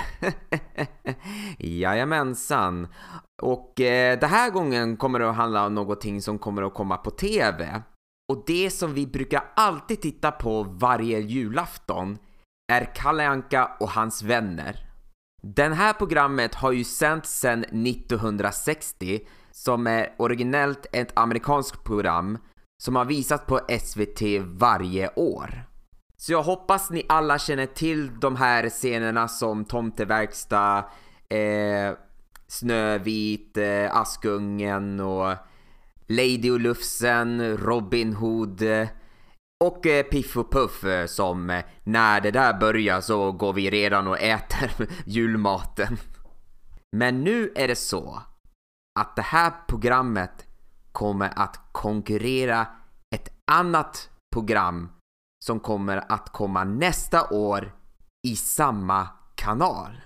Jajamensan! 1.57 2.87
Och 3.41 3.81
eh, 3.81 4.19
den 4.19 4.29
här 4.29 4.51
gången 4.51 4.97
kommer 4.97 5.19
det 5.19 5.29
att 5.29 5.35
handla 5.35 5.65
om 5.65 5.75
någonting 5.75 6.21
som 6.21 6.39
kommer 6.39 6.61
att 6.61 6.73
komma 6.73 6.97
på 6.97 7.11
TV. 7.11 7.81
Och 8.31 8.43
det 8.47 8.69
som 8.69 8.93
vi 8.93 9.07
brukar 9.07 9.43
alltid 9.55 10.01
titta 10.01 10.31
på 10.31 10.63
varje 10.63 11.19
julafton 11.19 12.17
är 12.71 12.95
Kalle 12.95 13.27
Anka 13.27 13.71
och 13.79 13.89
hans 13.89 14.23
vänner. 14.23 14.87
Det 15.43 15.73
här 15.73 15.93
programmet 15.93 16.55
har 16.55 16.71
ju 16.71 16.83
sänts 16.83 17.39
sedan 17.39 17.63
1960 17.63 19.19
som 19.51 19.87
är 19.87 20.15
originellt 20.17 20.85
ett 20.91 21.17
amerikanskt 21.17 21.83
program 21.83 22.37
som 22.83 22.95
har 22.95 23.05
visats 23.05 23.45
på 23.45 23.59
SVT 23.79 24.21
varje 24.45 25.09
år. 25.15 25.63
Så 26.17 26.31
jag 26.31 26.43
hoppas 26.43 26.89
ni 26.89 27.05
alla 27.09 27.39
känner 27.39 27.65
till 27.65 28.19
de 28.19 28.35
här 28.35 28.69
scenerna 28.69 29.27
som 29.27 29.65
Tomteverkstad, 29.65 30.77
eh, 31.29 31.93
Snövit, 32.47 33.57
eh, 33.57 33.95
Askungen 33.95 34.99
och 34.99 35.35
Lady 36.07 36.51
och 36.51 36.59
Lufsen, 36.59 37.57
Robin 37.57 38.13
Hood, 38.13 38.61
och 39.61 39.85
eh, 39.85 40.03
Piff 40.03 40.37
och 40.37 40.51
Puff 40.51 40.83
eh, 40.83 41.05
som 41.05 41.49
eh, 41.49 41.63
när 41.83 42.21
det 42.21 42.31
där 42.31 42.59
börjar 42.59 43.01
så 43.01 43.31
går 43.31 43.53
vi 43.53 43.69
redan 43.69 44.07
och 44.07 44.19
äter 44.19 44.87
julmaten. 45.05 45.97
Men 46.97 47.23
nu 47.23 47.51
är 47.55 47.67
det 47.67 47.75
så 47.75 48.21
att 48.99 49.15
det 49.15 49.21
här 49.21 49.53
programmet 49.67 50.45
kommer 50.91 51.31
att 51.35 51.59
konkurrera 51.71 52.67
ett 53.15 53.29
annat 53.51 54.09
program 54.33 54.89
som 55.45 55.59
kommer 55.59 56.11
att 56.11 56.29
komma 56.29 56.63
nästa 56.63 57.29
år 57.29 57.75
i 58.27 58.35
samma 58.35 59.07
kanal. 59.35 60.01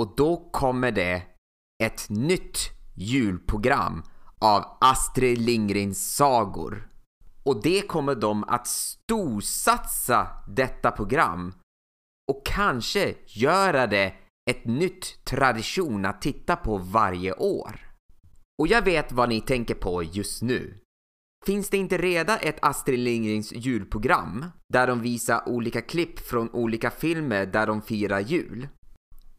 Och 0.00 0.14
då 0.16 0.50
kommer 0.52 0.90
det 0.90 1.22
ett 1.84 2.06
nytt 2.10 2.58
julprogram 2.94 4.02
av 4.40 4.64
Astrid 4.80 5.38
Lindgrens 5.38 6.16
sagor. 6.16 6.91
Och 7.44 7.62
det 7.62 7.88
kommer 7.88 8.14
de 8.14 8.44
att 8.44 8.66
storsatsa 8.66 10.28
detta 10.48 10.90
program 10.90 11.54
och 12.28 12.46
kanske 12.46 13.14
göra 13.26 13.86
det 13.86 14.14
ett 14.50 14.64
nytt 14.64 15.24
tradition 15.24 16.04
att 16.04 16.22
titta 16.22 16.56
på 16.56 16.78
varje 16.78 17.32
år. 17.32 17.80
Och 18.58 18.66
jag 18.68 18.82
vet 18.82 19.12
vad 19.12 19.28
ni 19.28 19.40
tänker 19.40 19.74
på 19.74 20.02
just 20.02 20.42
nu. 20.42 20.78
Finns 21.46 21.70
det 21.70 21.76
inte 21.76 21.98
redan 21.98 22.38
ett 22.40 22.58
Astrid 22.62 22.98
Lindgrens 22.98 23.52
julprogram 23.52 24.46
där 24.72 24.86
de 24.86 25.00
visar 25.00 25.48
olika 25.48 25.80
klipp 25.80 26.18
från 26.18 26.50
olika 26.50 26.90
filmer 26.90 27.46
där 27.46 27.66
de 27.66 27.82
firar 27.82 28.20
jul? 28.20 28.68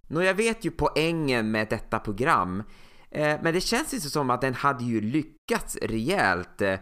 Nå, 0.08 0.22
jag 0.22 0.34
vet 0.34 0.66
ju 0.66 0.72
poängen 0.72 1.52
med 1.52 1.68
detta 1.70 2.00
program, 2.00 2.64
eh, 3.12 3.40
men 3.44 3.54
det 3.54 3.62
känns 3.62 3.94
inte 3.94 4.10
som 4.10 4.30
att 4.30 4.42
den 4.42 4.54
hade 4.54 4.84
ju 4.84 5.02
lyckats 5.02 5.78
rejält 5.82 6.62
eh, 6.62 6.80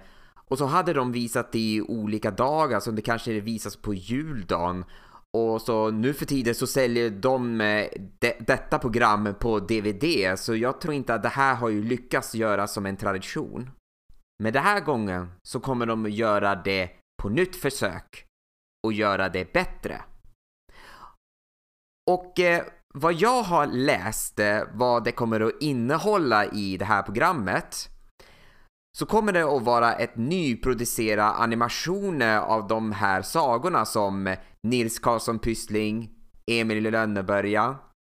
och 0.51 0.57
så 0.57 0.65
hade 0.65 0.93
de 0.93 1.11
visat 1.11 1.51
det 1.51 1.59
i 1.59 1.81
olika 1.81 2.31
dagar, 2.31 2.79
så 2.79 2.91
det 2.91 3.01
kanske 3.01 3.39
visas 3.39 3.75
på 3.75 3.93
juldagen. 3.93 4.85
Och 5.37 5.61
så 5.61 5.91
nu 5.91 6.13
för 6.13 6.25
tiden 6.25 6.55
så 6.55 6.67
säljer 6.67 7.09
de 7.09 7.57
de, 8.19 8.33
detta 8.39 8.79
program 8.79 9.35
på 9.39 9.59
DVD, 9.59 10.39
så 10.39 10.55
jag 10.55 10.81
tror 10.81 10.93
inte 10.93 11.13
att 11.13 11.23
det 11.23 11.29
här 11.29 11.55
har 11.55 11.69
ju 11.69 11.83
lyckats 11.83 12.35
göra 12.35 12.67
som 12.67 12.85
en 12.85 12.97
tradition. 12.97 13.69
Men 14.43 14.53
den 14.53 14.63
här 14.63 14.79
gången 14.79 15.31
så 15.43 15.59
kommer 15.59 15.85
de 15.85 16.09
göra 16.09 16.55
det 16.55 16.89
på 17.21 17.29
nytt 17.29 17.55
försök 17.55 18.25
och 18.87 18.93
göra 18.93 19.29
det 19.29 19.53
bättre. 19.53 20.01
Och 22.11 22.39
eh, 22.39 22.63
vad 22.93 23.13
jag 23.13 23.43
har 23.43 23.67
läst 23.67 24.39
eh, 24.39 24.61
vad 24.73 25.03
det 25.03 25.11
kommer 25.11 25.39
att 25.39 25.61
innehålla 25.61 26.45
i 26.45 26.77
det 26.77 26.85
här 26.85 27.03
programmet 27.03 27.90
så 28.97 29.05
kommer 29.05 29.33
det 29.33 29.43
att 29.43 29.63
vara 29.63 29.93
ett 29.93 30.17
nyproducerat 30.17 31.39
animationer 31.39 32.39
av 32.39 32.67
de 32.67 32.91
här 32.91 33.21
sagorna 33.21 33.85
som 33.85 34.35
Nils 34.67 34.99
Karlsson 34.99 35.39
Pyssling, 35.39 36.09
Emil 36.51 36.85
i 36.85 36.91
Lönneberga, 36.91 37.75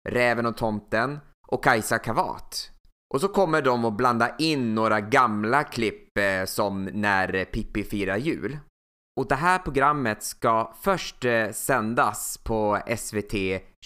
Räven 0.09 0.45
och 0.45 0.57
tomten 0.57 1.19
och 1.47 1.63
Kajsa 1.63 1.99
Kavat. 1.99 2.71
Och 3.13 3.21
så 3.21 3.27
kommer 3.27 3.61
de 3.61 3.85
att 3.85 3.97
blanda 3.97 4.35
in 4.37 4.75
några 4.75 5.01
gamla 5.01 5.63
klipp 5.63 6.17
eh, 6.17 6.45
som 6.45 6.85
när 6.85 7.45
Pippi 7.45 7.83
firar 7.83 8.17
jul. 8.17 8.57
Och 9.19 9.27
det 9.27 9.35
här 9.35 9.59
programmet 9.59 10.23
ska 10.23 10.73
först 10.81 11.25
eh, 11.25 11.51
sändas 11.51 12.37
på 12.37 12.79
SVT 12.97 13.33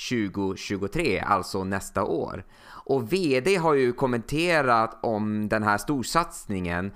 2023, 0.10 1.20
alltså 1.20 1.63
nästa 1.63 2.04
år. 2.04 2.46
Och 2.86 3.13
VD 3.13 3.56
har 3.56 3.74
ju 3.74 3.94
kommenterat 3.94 5.00
om 5.04 5.50
den 5.50 5.63
här 5.63 5.77
storsatsningen 5.77 6.94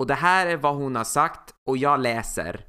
och 0.00 0.06
det 0.06 0.14
här 0.14 0.46
är 0.46 0.56
vad 0.56 0.76
hon 0.76 0.96
har 0.96 1.04
sagt 1.04 1.54
och 1.68 1.76
jag 1.76 2.00
läser. 2.00 2.66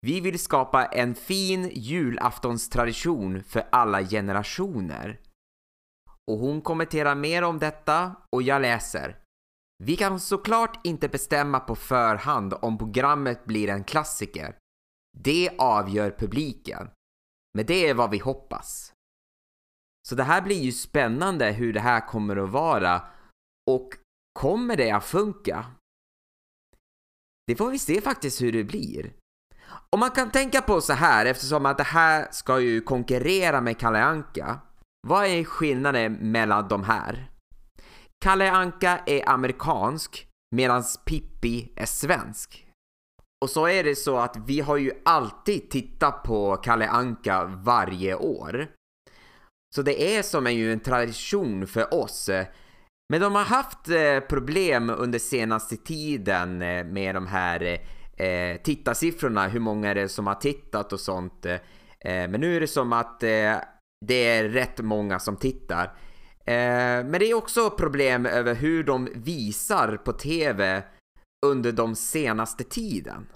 Vi 0.00 0.20
vill 0.20 0.38
skapa 0.38 0.84
en 0.86 1.14
fin 1.14 1.70
julaftonstradition 1.72 3.42
för 3.42 3.68
alla 3.72 4.02
generationer. 4.02 5.20
Och 6.30 6.38
hon 6.38 6.60
kommenterar 6.60 7.14
mer 7.14 7.42
om 7.42 7.58
detta 7.58 8.16
och 8.32 8.42
jag 8.42 8.62
läser. 8.62 9.18
Vi 9.84 9.96
kan 9.96 10.20
såklart 10.20 10.86
inte 10.86 11.08
bestämma 11.08 11.60
på 11.60 11.74
förhand 11.74 12.54
om 12.62 12.78
programmet 12.78 13.44
blir 13.44 13.68
en 13.68 13.84
klassiker. 13.84 14.56
Det 15.18 15.50
avgör 15.58 16.10
publiken. 16.18 16.90
Men 17.54 17.66
det 17.66 17.88
är 17.88 17.94
vad 17.94 18.10
vi 18.10 18.18
hoppas. 18.18 18.92
Så 20.08 20.14
det 20.14 20.24
här 20.24 20.42
blir 20.42 20.60
ju 20.60 20.72
spännande 20.72 21.50
hur 21.50 21.72
det 21.72 21.80
här 21.80 22.06
kommer 22.06 22.36
att 22.36 22.50
vara 22.50 23.02
och 23.70 23.88
kommer 24.40 24.76
det 24.76 24.90
att 24.90 25.04
funka? 25.04 25.66
Det 27.46 27.56
får 27.56 27.70
vi 27.70 27.78
se 27.78 28.00
faktiskt 28.00 28.42
hur 28.42 28.52
det 28.52 28.64
blir. 28.64 29.12
Om 29.90 30.00
man 30.00 30.10
kan 30.10 30.30
tänka 30.30 30.62
på 30.62 30.80
så 30.80 30.92
här 30.92 31.26
eftersom 31.26 31.66
att 31.66 31.78
det 31.78 31.84
här 31.84 32.28
ska 32.30 32.60
ju 32.60 32.80
konkurrera 32.80 33.60
med 33.60 33.78
Kalle 33.78 34.02
Anka. 34.02 34.60
Vad 35.06 35.26
är 35.26 35.44
skillnaden 35.44 36.12
mellan 36.12 36.68
de 36.68 36.84
här? 36.84 37.30
Kalle 38.24 38.50
Anka 38.50 39.00
är 39.06 39.28
amerikansk 39.28 40.28
medan 40.56 40.84
Pippi 41.04 41.72
är 41.76 41.86
svensk. 41.86 42.66
Och 43.44 43.50
så 43.50 43.68
är 43.68 43.84
det 43.84 43.96
så 43.96 44.18
att 44.18 44.36
vi 44.36 44.60
har 44.60 44.76
ju 44.76 44.92
alltid 45.04 45.70
tittat 45.70 46.22
på 46.22 46.56
Kalle 46.56 46.88
Anka 46.88 47.44
varje 47.44 48.14
år. 48.14 48.77
Så 49.74 49.82
det 49.82 50.16
är 50.16 50.22
som 50.22 50.46
är 50.46 50.50
ju 50.50 50.72
en 50.72 50.80
tradition 50.80 51.66
för 51.66 51.94
oss. 51.94 52.30
Men 53.12 53.20
de 53.20 53.34
har 53.34 53.44
haft 53.44 53.88
eh, 53.88 54.20
problem 54.20 54.90
under 54.90 55.18
senaste 55.18 55.76
tiden 55.76 56.62
eh, 56.62 56.84
med 56.84 57.14
de 57.14 57.26
här 57.26 57.80
eh, 58.16 58.56
tittarsiffrorna, 58.62 59.48
hur 59.48 59.60
många 59.60 59.90
är 59.90 59.94
det 59.94 60.08
som 60.08 60.26
har 60.26 60.34
tittat 60.34 60.92
och 60.92 61.00
sånt. 61.00 61.46
Eh, 61.46 61.58
men 62.00 62.40
nu 62.40 62.56
är 62.56 62.60
det 62.60 62.66
som 62.66 62.92
att 62.92 63.22
eh, 63.22 63.56
det 64.06 64.28
är 64.28 64.48
rätt 64.48 64.80
många 64.80 65.18
som 65.18 65.36
tittar. 65.36 65.84
Eh, 66.44 67.04
men 67.04 67.12
det 67.12 67.30
är 67.30 67.34
också 67.34 67.70
problem 67.70 68.26
över 68.26 68.54
hur 68.54 68.84
de 68.84 69.08
visar 69.14 69.96
på 69.96 70.12
TV 70.12 70.82
under 71.46 71.72
de 71.72 71.94
senaste 71.94 72.64
tiden. 72.64 73.26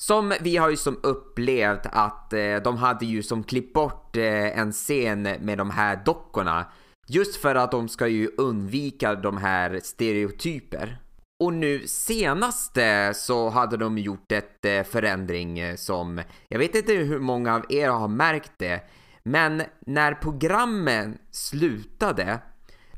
Som 0.00 0.32
vi 0.40 0.56
har 0.56 0.70
ju 0.70 0.76
som 0.76 1.00
upplevt 1.02 1.86
att 1.92 2.32
eh, 2.32 2.56
de 2.64 2.76
hade 2.76 3.06
ju 3.06 3.22
som 3.22 3.44
klippt 3.44 3.74
bort 3.74 4.16
eh, 4.16 4.58
en 4.58 4.72
scen 4.72 5.22
med 5.22 5.58
de 5.58 5.70
här 5.70 6.02
dockorna 6.04 6.66
just 7.06 7.36
för 7.36 7.54
att 7.54 7.70
de 7.70 7.88
ska 7.88 8.08
ju 8.08 8.30
undvika 8.38 9.14
de 9.14 9.36
här 9.36 9.80
stereotyper. 9.82 10.98
Och 11.40 11.52
nu 11.52 11.86
senaste 11.86 13.12
så 13.14 13.48
hade 13.48 13.76
de 13.76 13.98
gjort 13.98 14.32
ett 14.32 14.64
eh, 14.64 14.82
förändring 14.82 15.58
eh, 15.58 15.76
som, 15.76 16.22
jag 16.48 16.58
vet 16.58 16.74
inte 16.74 16.92
hur 16.92 17.18
många 17.18 17.54
av 17.54 17.64
er 17.68 17.88
har 17.88 18.08
märkt 18.08 18.52
det, 18.56 18.80
men 19.22 19.62
när 19.86 20.14
programmen 20.14 21.18
slutade 21.30 22.38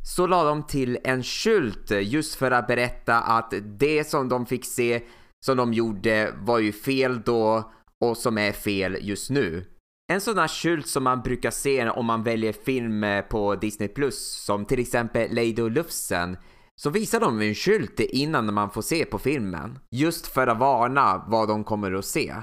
så 0.04 0.26
la 0.26 0.44
de 0.44 0.62
till 0.62 0.98
en 1.04 1.22
skylt 1.22 1.90
just 1.90 2.34
för 2.34 2.50
att 2.50 2.66
berätta 2.66 3.20
att 3.20 3.54
det 3.62 4.08
som 4.08 4.28
de 4.28 4.46
fick 4.46 4.64
se 4.64 5.02
som 5.44 5.56
de 5.56 5.72
gjorde 5.72 6.34
var 6.38 6.58
ju 6.58 6.72
fel 6.72 7.22
då 7.22 7.72
och 8.00 8.16
som 8.16 8.38
är 8.38 8.52
fel 8.52 8.98
just 9.00 9.30
nu. 9.30 9.64
En 10.12 10.20
sån 10.20 10.36
där 10.36 10.48
skylt 10.48 10.86
som 10.86 11.04
man 11.04 11.22
brukar 11.22 11.50
se 11.50 11.90
om 11.90 12.06
man 12.06 12.22
väljer 12.22 12.52
film 12.52 13.04
på 13.30 13.54
Disney 13.54 13.88
Plus 13.88 14.44
som 14.44 14.64
till 14.64 14.80
exempel 14.80 15.34
Lady 15.34 15.62
och 15.62 15.70
Lufsen 15.70 16.36
så 16.80 16.90
visar 16.90 17.20
de 17.20 17.40
en 17.40 17.54
skylt 17.54 18.00
innan 18.00 18.54
man 18.54 18.70
får 18.70 18.82
se 18.82 19.04
på 19.04 19.18
filmen. 19.18 19.78
Just 19.90 20.26
för 20.26 20.46
att 20.46 20.58
varna 20.58 21.24
vad 21.28 21.48
de 21.48 21.64
kommer 21.64 21.92
att 21.92 22.04
se. 22.04 22.34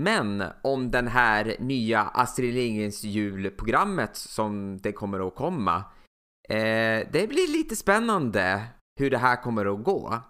Men 0.00 0.44
om 0.62 0.90
den 0.90 1.08
här 1.08 1.56
nya 1.58 2.02
Astrid 2.02 2.54
Lindgrens 2.54 3.04
julprogrammet 3.04 4.16
som 4.16 4.78
det 4.82 4.92
kommer 4.92 5.26
att 5.28 5.34
komma 5.34 5.76
eh, 6.48 7.08
det 7.12 7.28
blir 7.28 7.52
lite 7.52 7.76
spännande 7.76 8.64
hur 9.00 9.10
det 9.10 9.18
här 9.18 9.42
kommer 9.42 9.74
att 9.74 9.84
gå. 9.84 10.20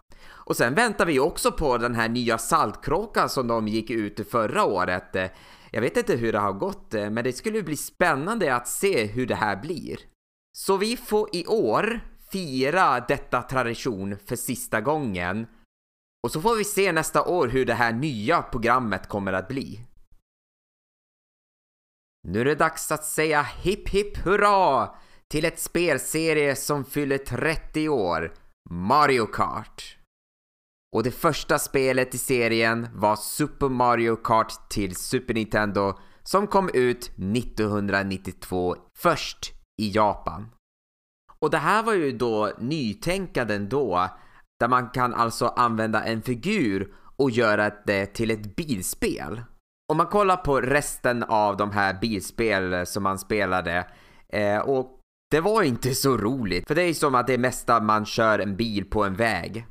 Och 0.46 0.56
sen 0.56 0.74
väntar 0.74 1.06
vi 1.06 1.20
också 1.20 1.52
på 1.52 1.78
den 1.78 1.94
här 1.94 2.09
nya 2.09 2.38
Saltkråkan 2.38 3.28
som 3.28 3.46
de 3.46 3.68
gick 3.68 3.90
ut 3.90 4.30
förra 4.30 4.64
året. 4.64 5.32
Jag 5.70 5.80
vet 5.80 5.96
inte 5.96 6.16
hur 6.16 6.32
det 6.32 6.38
har 6.38 6.52
gått, 6.52 6.92
men 6.92 7.24
det 7.24 7.32
skulle 7.32 7.62
bli 7.62 7.76
spännande 7.76 8.54
att 8.54 8.68
se 8.68 9.06
hur 9.06 9.26
det 9.26 9.35
här 9.35 9.56
blir. 9.56 9.98
Så 10.52 10.76
vi 10.76 10.96
får 10.96 11.37
i 11.37 11.46
år 11.46 12.00
fira 12.32 13.00
detta 13.00 13.42
tradition 13.42 14.16
för 14.26 14.37
sista 14.37 14.80
gången. 14.80 15.46
Och 16.22 16.32
så 16.32 16.40
får 16.40 16.56
vi 16.56 16.64
se 16.64 16.92
nästa 16.92 17.24
år 17.24 17.48
hur 17.48 17.66
det 17.66 17.74
här 17.74 17.92
nya 17.92 18.42
programmet 18.42 19.09
kommer 19.09 19.32
att 19.32 19.48
bli. 19.48 19.80
Nu 22.28 22.40
är 22.40 22.44
det 22.44 22.54
dags 22.54 22.92
att 22.92 23.04
säga 23.04 23.42
hipp 23.42 23.88
hipp 23.88 24.16
hurra 24.16 24.94
till 25.28 25.44
ett 25.44 25.61
spelserie 25.61 26.56
som 26.56 26.85
fyller 26.85 27.18
30 27.18 27.88
år, 27.88 28.35
Mario 28.70 29.26
Kart. 29.26 29.95
Och 30.92 31.03
det 31.03 31.11
första 31.11 31.59
spelet 31.59 32.14
i 32.14 32.18
serien 32.18 32.88
var 32.94 33.16
Super 33.16 33.68
Mario 33.68 34.16
Kart 34.16 34.70
till 34.70 34.96
Super 34.96 35.35
Nintendo 35.35 35.94
som 36.22 36.46
kom 36.46 36.70
ut 36.75 37.11
1992 37.37 38.77
först 38.99 39.53
i 39.83 39.90
Japan. 39.90 40.46
Och 41.40 41.51
det 41.51 41.59
här 41.59 41.83
var 41.83 41.94
ju 41.94 42.12
då 42.12 42.53
nytänkande 42.59 43.59
då, 43.59 44.09
där 44.61 44.68
man 44.68 44.90
kan 44.90 45.14
alltså 45.14 45.46
använda 45.46 46.05
en 46.05 46.22
figur 46.22 46.94
och 47.16 47.31
göra 47.31 47.70
det 47.87 48.07
till 48.07 48.31
ett 48.31 48.57
bilspel. 48.57 49.42
Om 49.88 49.96
man 49.96 50.07
kollar 50.07 50.37
på 50.37 50.61
resten 50.61 51.22
av 51.22 51.57
de 51.57 51.70
här 51.70 52.01
bilspel 52.01 52.87
som 52.87 53.03
man 53.03 53.18
spelade 53.18 53.87
eh, 54.29 54.59
och 54.59 55.01
det 55.31 55.40
var 55.40 55.62
inte 55.62 55.94
så 55.94 56.16
roligt, 56.16 56.68
för 56.68 56.75
det 56.75 56.83
är 56.83 56.94
som 56.94 57.14
att 57.14 57.27
det 57.27 57.38
mesta 57.38 57.81
man 57.81 58.07
kör 58.07 58.38
en 58.38 58.57
bil 58.57 58.85
på 58.85 59.05
en 59.05 59.14
väg. 59.14 59.66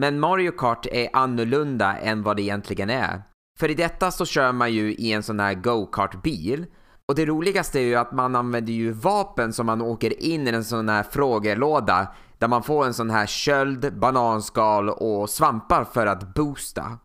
Men 0.00 0.20
Mario 0.20 0.52
Kart 0.52 0.86
är 0.86 1.08
annorlunda 1.12 1.96
än 1.96 2.22
vad 2.22 2.36
det 2.36 2.42
egentligen 2.42 2.90
är. 2.90 3.22
För 3.58 3.70
i 3.70 3.74
detta 3.74 4.10
så 4.10 4.26
kör 4.26 4.52
man 4.52 4.72
ju 4.72 4.94
i 4.94 5.12
en 5.12 5.22
sån 5.22 5.40
här 5.40 5.54
go-kart-bil. 5.54 6.66
Och 7.08 7.14
det 7.14 7.26
roligaste 7.26 7.80
är 7.80 7.82
ju 7.82 7.94
att 7.94 8.12
man 8.12 8.36
använder 8.36 8.72
ju 8.72 8.92
vapen 8.92 9.52
som 9.52 9.66
man 9.66 9.82
åker 9.82 10.22
in 10.22 10.48
i 10.48 10.50
en 10.50 10.64
sån 10.64 10.88
här 10.88 11.02
frågelåda 11.02 12.14
där 12.38 12.48
man 12.48 12.62
får 12.62 12.86
en 12.86 12.94
sån 12.94 13.10
här 13.10 13.26
köld, 13.26 13.98
bananskal 13.98 14.88
och 14.88 15.30
svampar 15.30 15.84
för 15.84 16.06
att 16.06 16.34
boosta. 16.34 16.98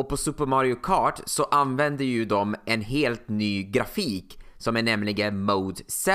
Och 0.00 0.08
på 0.08 0.16
Super 0.16 0.46
Mario 0.46 0.74
Kart 0.74 1.20
så 1.26 1.44
använder 1.44 2.04
ju 2.04 2.24
de 2.24 2.56
en 2.64 2.80
helt 2.80 3.28
ny 3.28 3.62
grafik 3.62 4.40
som 4.56 4.76
är 4.76 4.82
nämligen 4.82 5.42
Mode 5.42 5.82
7. 6.06 6.12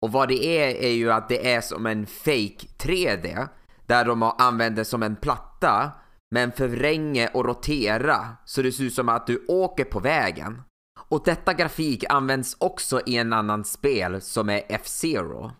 Och 0.00 0.12
vad 0.12 0.28
det 0.28 0.44
är 0.44 0.74
är 0.74 0.92
ju 0.92 1.12
att 1.12 1.28
det 1.28 1.52
är 1.52 1.60
som 1.60 1.86
en 1.86 2.06
fake 2.06 2.66
3D 2.78 3.48
där 3.92 4.04
de 4.04 4.22
använder 4.22 4.84
som 4.84 5.02
en 5.02 5.16
platta 5.16 5.92
men 6.34 6.52
förvränger 6.52 7.36
och 7.36 7.44
rotera 7.44 8.26
så 8.44 8.62
det 8.62 8.72
ser 8.72 8.84
ut 8.84 8.94
som 8.94 9.08
att 9.08 9.26
du 9.26 9.44
åker 9.48 9.84
på 9.84 10.00
vägen. 10.00 10.62
Och 11.08 11.22
detta 11.24 11.54
grafik 11.54 12.04
används 12.08 12.56
också 12.58 13.00
i 13.06 13.16
en 13.16 13.32
annan 13.32 13.64
spel 13.64 14.20
som 14.20 14.48
är 14.48 14.62
F-Zero. 14.68 15.50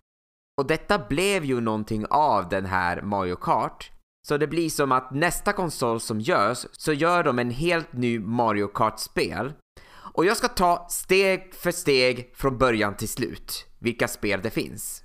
Och 0.60 0.66
detta 0.66 0.98
blev 0.98 1.44
ju 1.44 1.60
någonting 1.60 2.06
av 2.10 2.48
den 2.48 2.66
här 2.66 3.02
Mario 3.02 3.36
Kart. 3.36 3.90
Så 4.28 4.36
det 4.36 4.46
blir 4.46 4.70
som 4.70 4.92
att 4.92 5.10
nästa 5.10 5.52
konsol 5.52 6.00
som 6.00 6.20
görs 6.20 6.66
så 6.72 6.92
gör 6.92 7.24
de 7.24 7.38
en 7.38 7.50
helt 7.50 7.92
ny 7.92 8.20
Mario 8.20 8.66
Kart-spel. 8.66 9.52
Och 10.14 10.24
jag 10.24 10.36
ska 10.36 10.48
ta 10.48 10.86
steg 10.90 11.54
för 11.54 11.70
steg 11.70 12.32
från 12.36 12.58
början 12.58 12.96
till 12.96 13.08
slut 13.08 13.66
vilka 13.78 14.08
spel 14.08 14.40
det 14.42 14.50
finns. 14.50 15.04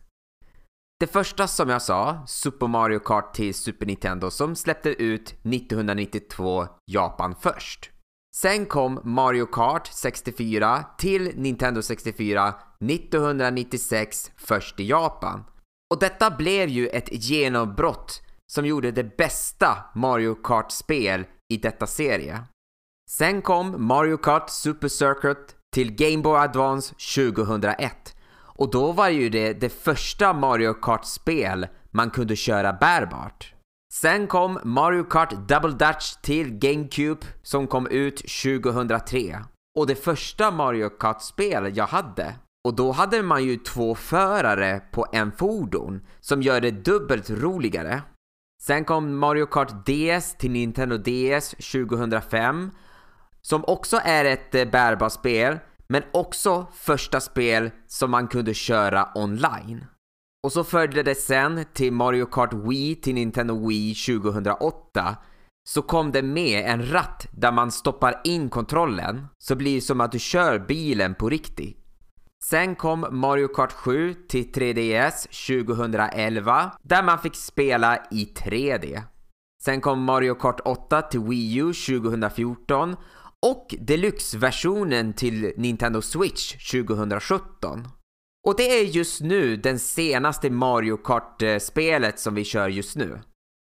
Det 0.99 1.07
första 1.07 1.47
som 1.47 1.69
jag 1.69 1.81
sa, 1.81 2.23
Super 2.27 2.67
Mario 2.67 2.99
Kart 2.99 3.33
till 3.33 3.53
Super 3.53 3.85
Nintendo 3.85 4.31
som 4.31 4.55
släppte 4.55 4.89
ut 4.89 5.29
1992 5.29 6.67
Japan 6.85 7.35
först. 7.41 7.91
Sen 8.35 8.65
kom 8.65 8.99
Mario 9.03 9.45
Kart 9.45 9.87
64 9.87 10.85
till 10.97 11.31
Nintendo 11.35 11.81
64 11.81 12.53
1996 12.81 14.31
först 14.37 14.79
i 14.79 14.87
Japan. 14.87 15.43
Och 15.93 15.99
detta 15.99 16.31
blev 16.31 16.69
ju 16.69 16.87
ett 16.87 17.09
genombrott 17.11 18.21
som 18.51 18.65
gjorde 18.65 18.91
det 18.91 19.17
bästa 19.17 19.77
Mario 19.95 20.35
Kart-spel 20.35 21.25
i 21.49 21.57
detta 21.57 21.87
serie. 21.87 22.43
Sen 23.09 23.41
kom 23.41 23.87
Mario 23.87 24.17
Kart 24.17 24.49
Super 24.49 24.87
Circuit 24.87 25.55
till 25.73 25.95
Game 25.95 26.17
Boy 26.17 26.37
Advance 26.37 26.95
2001 27.15 28.16
och 28.57 28.71
då 28.71 28.91
var 28.91 29.09
ju 29.09 29.29
det 29.29 29.53
det 29.53 29.69
första 29.69 30.33
Mario 30.33 30.73
Kart-spel 30.73 31.67
man 31.91 32.09
kunde 32.09 32.35
köra 32.35 32.73
bärbart. 32.73 33.53
Sen 33.93 34.27
kom 34.27 34.59
Mario 34.63 35.03
Kart 35.03 35.31
Double 35.47 35.71
Dutch 35.71 36.13
till 36.21 36.51
GameCube 36.51 37.21
som 37.43 37.67
kom 37.67 37.87
ut 37.87 38.17
2003. 38.17 39.43
Och 39.79 39.87
det 39.87 39.95
första 39.95 40.51
Mario 40.51 40.89
Kart-spel 40.89 41.71
jag 41.77 41.87
hade. 41.87 42.35
Och 42.67 42.75
då 42.75 42.91
hade 42.91 43.23
man 43.23 43.43
ju 43.43 43.57
två 43.57 43.95
förare 43.95 44.81
på 44.91 45.05
en 45.11 45.31
fordon 45.31 46.01
som 46.19 46.41
gör 46.41 46.61
det 46.61 46.71
dubbelt 46.71 47.29
roligare. 47.29 48.01
Sen 48.61 48.85
kom 48.85 49.17
Mario 49.17 49.45
Kart 49.45 49.85
DS 49.85 50.35
till 50.37 50.51
Nintendo 50.51 50.97
DS 50.97 51.49
2005 51.49 52.71
som 53.41 53.63
också 53.67 53.99
är 54.03 54.25
ett 54.25 54.55
eh, 54.55 54.65
bärbart 54.65 55.11
spel 55.11 55.59
men 55.89 56.03
också 56.13 56.67
första 56.73 57.19
spel 57.19 57.71
som 57.87 58.11
man 58.11 58.27
kunde 58.27 58.53
köra 58.53 59.09
online. 59.15 59.85
Och 60.43 60.51
så 60.51 60.63
följde 60.63 61.03
det 61.03 61.15
sen 61.15 61.65
till 61.73 61.93
Mario 61.93 62.25
Kart 62.25 62.53
Wii 62.53 62.95
till 62.95 63.15
Nintendo 63.15 63.67
Wii 63.67 63.95
2008 63.95 65.17
så 65.69 65.81
kom 65.81 66.11
det 66.11 66.21
med 66.21 66.65
en 66.65 66.91
ratt 66.91 67.27
där 67.31 67.51
man 67.51 67.71
stoppar 67.71 68.21
in 68.23 68.49
kontrollen 68.49 69.27
så 69.37 69.55
blir 69.55 69.75
det 69.75 69.81
som 69.81 70.01
att 70.01 70.11
du 70.11 70.19
kör 70.19 70.59
bilen 70.59 71.15
på 71.15 71.29
riktigt. 71.29 71.77
Sen 72.43 72.75
kom 72.75 73.05
Mario 73.11 73.47
Kart 73.47 73.71
7 73.71 74.13
till 74.13 74.51
3DS 74.51 75.27
2011 75.71 76.71
där 76.83 77.03
man 77.03 77.19
fick 77.19 77.35
spela 77.35 77.97
i 78.11 78.33
3D. 78.35 79.01
Sen 79.63 79.81
kom 79.81 80.03
Mario 80.03 80.35
Kart 80.35 80.59
8 80.65 81.01
till 81.01 81.19
Wii 81.19 81.55
U 81.57 81.73
2014 81.73 82.95
och 83.45 83.75
deluxe-versionen 83.79 85.13
till 85.13 85.53
Nintendo 85.57 86.01
Switch 86.01 86.71
2017. 86.71 87.87
Och 88.47 88.55
det 88.57 88.79
är 88.79 88.83
just 88.83 89.21
nu 89.21 89.57
den 89.57 89.79
senaste 89.79 90.49
Mario 90.49 90.97
Kart-spelet 90.97 92.19
som 92.19 92.35
vi 92.35 92.43
kör 92.43 92.69
just 92.69 92.95
nu. 92.95 93.19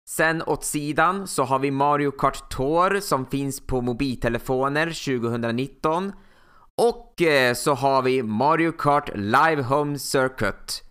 Sen 0.10 0.42
åt 0.42 0.64
sidan 0.64 1.28
så 1.28 1.44
har 1.44 1.60
vi 1.60 1.72
Mario 1.72 2.12
Kart 2.12 2.50
Tour 2.50 3.00
som 3.00 3.26
finns 3.26 3.60
på 3.60 3.82
mobiltelefoner 3.82 4.86
2019 4.86 6.12
och 6.82 7.22
eh, 7.22 7.54
så 7.54 7.74
har 7.74 8.02
vi 8.02 8.24
Mario 8.24 8.72
Kart 8.72 9.10
Live 9.16 9.62
Home 9.62 10.00
Circuit 10.00 10.84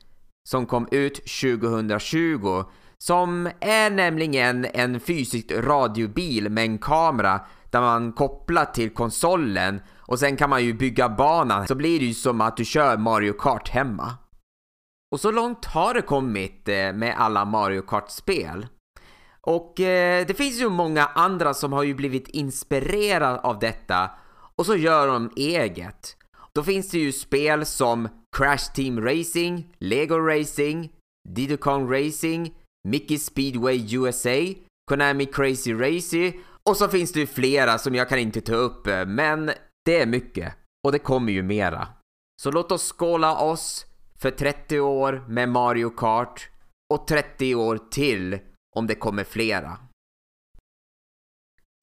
som 0.48 0.66
kom 0.66 0.88
ut 0.90 1.14
2020 1.14 2.64
som 2.98 3.50
är 3.60 3.90
nämligen 3.90 4.64
en 4.64 5.00
fysisk 5.00 5.52
radiobil 5.52 6.48
med 6.48 6.64
en 6.64 6.78
kamera 6.78 7.40
där 7.74 7.80
man 7.80 8.12
kopplar 8.12 8.64
till 8.64 8.90
konsolen 8.90 9.80
och 9.98 10.18
sen 10.18 10.37
kan 10.37 10.50
man 10.50 10.64
ju 10.64 10.74
bygga 10.74 11.08
banan 11.08 11.66
så 11.66 11.74
blir 11.74 11.98
det 11.98 12.04
ju 12.04 12.14
som 12.14 12.40
att 12.40 12.56
du 12.56 12.64
kör 12.64 12.96
Mario 12.96 13.32
Kart 13.32 13.68
hemma. 13.68 14.14
Och 15.12 15.20
så 15.20 15.30
långt 15.30 15.64
har 15.64 15.94
det 15.94 16.02
kommit 16.02 16.68
eh, 16.68 16.92
med 16.92 17.14
alla 17.18 17.44
Mario 17.44 17.82
Kart-spel. 17.82 18.66
Och 19.40 19.80
eh, 19.80 20.26
det 20.26 20.34
finns 20.34 20.60
ju 20.60 20.68
många 20.68 21.06
andra 21.06 21.54
som 21.54 21.72
har 21.72 21.82
ju 21.82 21.94
blivit 21.94 22.28
inspirerade 22.28 23.38
av 23.38 23.58
detta 23.58 24.10
och 24.56 24.66
så 24.66 24.76
gör 24.76 25.06
de 25.06 25.30
eget. 25.37 26.16
Då 26.54 26.62
finns 26.62 26.90
det 26.90 26.98
ju 26.98 27.12
spel 27.12 27.66
som 27.66 28.08
Crash 28.37 28.72
Team 28.74 29.00
Racing, 29.00 29.74
Lego 29.78 30.18
Racing, 30.18 30.92
Diddy 31.28 31.56
Kong 31.56 31.92
Racing, 31.92 32.54
Mickey 32.88 33.18
Speedway 33.18 33.94
USA, 33.94 34.54
Konami 34.90 35.26
Crazy 35.26 35.72
Racy 35.72 36.32
och 36.70 36.77
så 36.77 36.88
finns 36.88 37.12
det 37.12 37.20
ju 37.20 37.27
flera 37.27 37.79
som 37.79 37.94
jag 37.94 38.09
kan 38.09 38.18
inte 38.18 38.40
ta 38.40 38.55
upp, 38.55 38.87
eh, 38.87 39.07
men 39.07 39.50
det 39.85 40.00
är 40.00 40.07
mycket. 40.07 40.55
Och 40.85 40.92
det 40.92 40.98
kommer 40.98 41.33
ju 41.33 41.42
mera. 41.42 41.88
Så 42.42 42.50
låt 42.50 42.72
oss 42.72 42.92
skåla 42.92 43.38
oss 43.38 43.87
för 44.18 44.31
30 44.31 44.81
år 44.81 45.24
med 45.29 45.48
Mario 45.48 45.90
Kart 45.90 46.50
och 46.94 47.07
30 47.07 47.55
år 47.55 47.79
till 47.90 48.38
om 48.77 48.87
det 48.87 48.94
kommer 48.94 49.24
flera. 49.24 49.79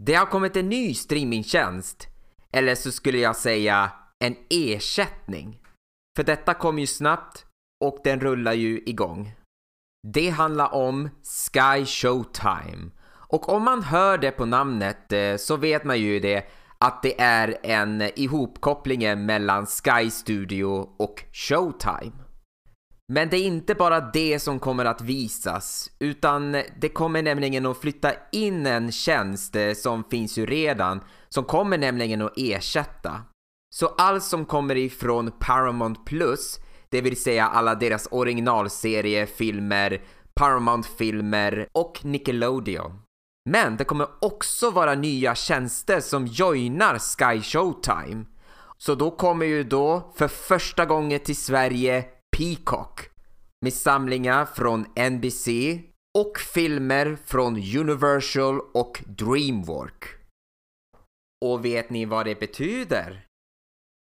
Det 0.03 0.15
har 0.15 0.25
kommit 0.25 0.55
en 0.55 0.69
ny 0.69 0.93
streamingtjänst, 0.93 2.07
eller 2.53 2.75
så 2.75 2.91
skulle 2.91 3.17
jag 3.17 3.35
säga 3.35 3.91
en 4.23 4.35
ersättning. 4.49 5.59
För 6.15 6.23
detta 6.23 6.53
kom 6.53 6.79
ju 6.79 6.87
snabbt 6.87 7.45
och 7.83 7.99
den 8.03 8.19
rullar 8.19 8.53
ju 8.53 8.79
igång. 8.85 9.33
Det 10.07 10.29
handlar 10.29 10.73
om 10.73 11.09
Sky 11.23 11.85
Showtime 11.85 12.91
och 13.31 13.49
om 13.49 13.63
man 13.63 13.83
hör 13.83 14.17
det 14.17 14.31
på 14.31 14.45
namnet 14.45 15.11
eh, 15.13 15.35
så 15.35 15.55
vet 15.55 15.83
man 15.83 15.99
ju 15.99 16.19
det 16.19 16.45
att 16.77 17.03
det 17.03 17.21
är 17.21 17.57
en 17.63 18.01
ihopkoppling 18.15 19.25
mellan 19.25 19.65
Sky 19.65 20.09
Studio 20.09 20.89
och 20.97 21.23
Showtime. 21.33 22.11
Men 23.13 23.29
det 23.29 23.37
är 23.37 23.43
inte 23.43 23.75
bara 23.75 23.99
det 23.99 24.39
som 24.39 24.59
kommer 24.59 24.85
att 24.85 25.01
visas, 25.01 25.91
utan 25.99 26.51
det 26.81 26.89
kommer 26.89 27.21
nämligen 27.21 27.65
att 27.65 27.77
flytta 27.77 28.11
in 28.31 28.65
en 28.65 28.91
tjänst 28.91 29.55
eh, 29.55 29.73
som 29.73 30.03
finns 30.03 30.37
ju 30.37 30.45
redan, 30.45 30.99
som 31.29 31.43
kommer 31.43 31.77
nämligen 31.77 32.21
att 32.21 32.33
ersätta. 32.37 33.21
Så 33.75 33.87
allt 33.87 34.23
som 34.23 34.45
kommer 34.45 34.77
ifrån 34.77 35.31
Paramount 35.39 36.01
Plus, 36.05 36.59
det 36.89 37.01
vill 37.01 37.21
säga 37.21 37.47
alla 37.47 37.75
deras 37.75 38.07
originalseriefilmer, 38.11 40.01
Paramount-filmer 40.33 41.67
och 41.71 42.05
Nickelodeon. 42.05 43.01
Men 43.49 43.77
det 43.77 43.83
kommer 43.83 44.07
också 44.21 44.71
vara 44.71 44.95
nya 44.95 45.35
tjänster 45.35 45.99
som 45.99 46.27
joinar 46.27 46.99
Sky 46.99 47.41
Showtime. 47.41 48.25
Så 48.77 48.95
då 48.95 49.11
kommer 49.11 49.45
ju 49.45 49.63
då 49.63 50.11
för 50.15 50.27
första 50.27 50.85
gången 50.85 51.19
till 51.19 51.35
Sverige 51.35 52.05
Peacock 52.37 53.09
med 53.61 53.73
samlingar 53.73 54.45
från 54.45 54.85
NBC 55.11 55.47
och 56.17 56.37
filmer 56.53 57.17
från 57.25 57.55
Universal 57.55 58.59
och 58.73 59.03
Dreamwork. 59.07 60.05
Och 61.45 61.65
vet 61.65 61.89
ni 61.89 62.05
vad 62.05 62.25
det 62.25 62.39
betyder? 62.39 63.25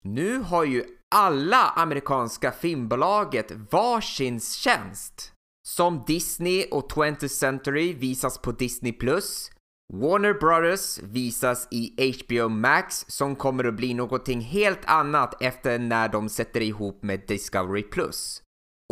Nu 0.04 0.38
har 0.38 0.64
ju 0.64 0.84
alla 1.16 1.70
amerikanska 1.70 2.52
filmbolaget 2.52 3.52
varsin 3.72 4.40
tjänst. 4.40 5.34
Som 5.76 6.04
Disney 6.08 6.66
och 6.72 6.92
20th 6.92 7.28
Century 7.28 7.94
visas 7.94 8.38
på 8.38 8.52
Disney+. 8.52 8.94
Warner 9.94 10.34
Brothers 10.34 11.00
visas 11.00 11.68
i 11.72 12.14
HBO 12.14 12.50
Max 12.50 13.06
som 13.08 13.36
kommer 13.36 13.64
att 13.64 13.74
bli 13.74 13.94
någonting 13.94 14.42
helt 14.42 14.86
annat 14.86 15.42
efter 15.42 15.80
när 15.80 16.10
de 16.10 16.30
sätter 16.30 16.62
ihop 16.62 17.04
med 17.04 17.22
Discovery+. 17.28 17.84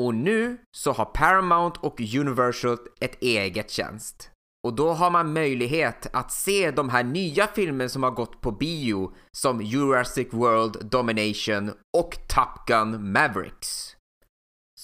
Och 0.01 0.15
nu 0.15 0.57
så 0.77 0.91
har 0.91 1.05
Paramount 1.05 1.79
och 1.83 2.01
Universal 2.01 2.77
ett 2.99 3.21
eget 3.21 3.69
tjänst. 3.69 4.29
Och 4.67 4.75
då 4.75 4.93
har 4.93 5.11
man 5.11 5.33
möjlighet 5.33 6.07
att 6.13 6.31
se 6.31 6.71
de 6.71 6.89
här 6.89 7.03
nya 7.03 7.47
filmerna 7.47 7.89
som 7.89 8.03
har 8.03 8.11
gått 8.11 8.41
på 8.41 8.51
bio 8.51 9.13
som 9.31 9.61
Jurassic 9.61 10.27
World 10.31 10.85
Domination 10.91 11.71
och 11.97 12.17
Top 12.27 12.67
Gun 12.67 13.11
Mavericks. 13.11 13.96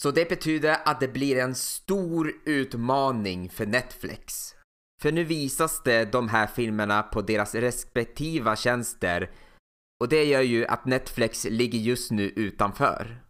Så 0.04 0.12
det 0.12 0.30
betyder 0.30 0.78
att 0.86 1.00
det 1.00 1.08
blir 1.08 1.38
en 1.38 1.56
stor 1.56 2.34
utmaning 2.46 3.50
för 3.50 3.66
Netflix. 3.66 4.56
För 5.02 5.12
nu 5.12 5.24
visas 5.24 5.84
det 5.84 6.06
de 6.06 6.30
här 6.30 6.48
filmerna 6.48 7.04
på 7.04 7.22
deras 7.22 7.56
respektiva 7.56 8.56
tjänster 8.56 9.32
och 10.02 10.10
det 10.10 10.24
gör 10.24 10.42
ju 10.42 10.66
att 10.66 10.86
Netflix 10.86 11.46
ligger 11.50 11.80
just 11.80 12.12
nu 12.12 12.24
utanför. 12.24 13.24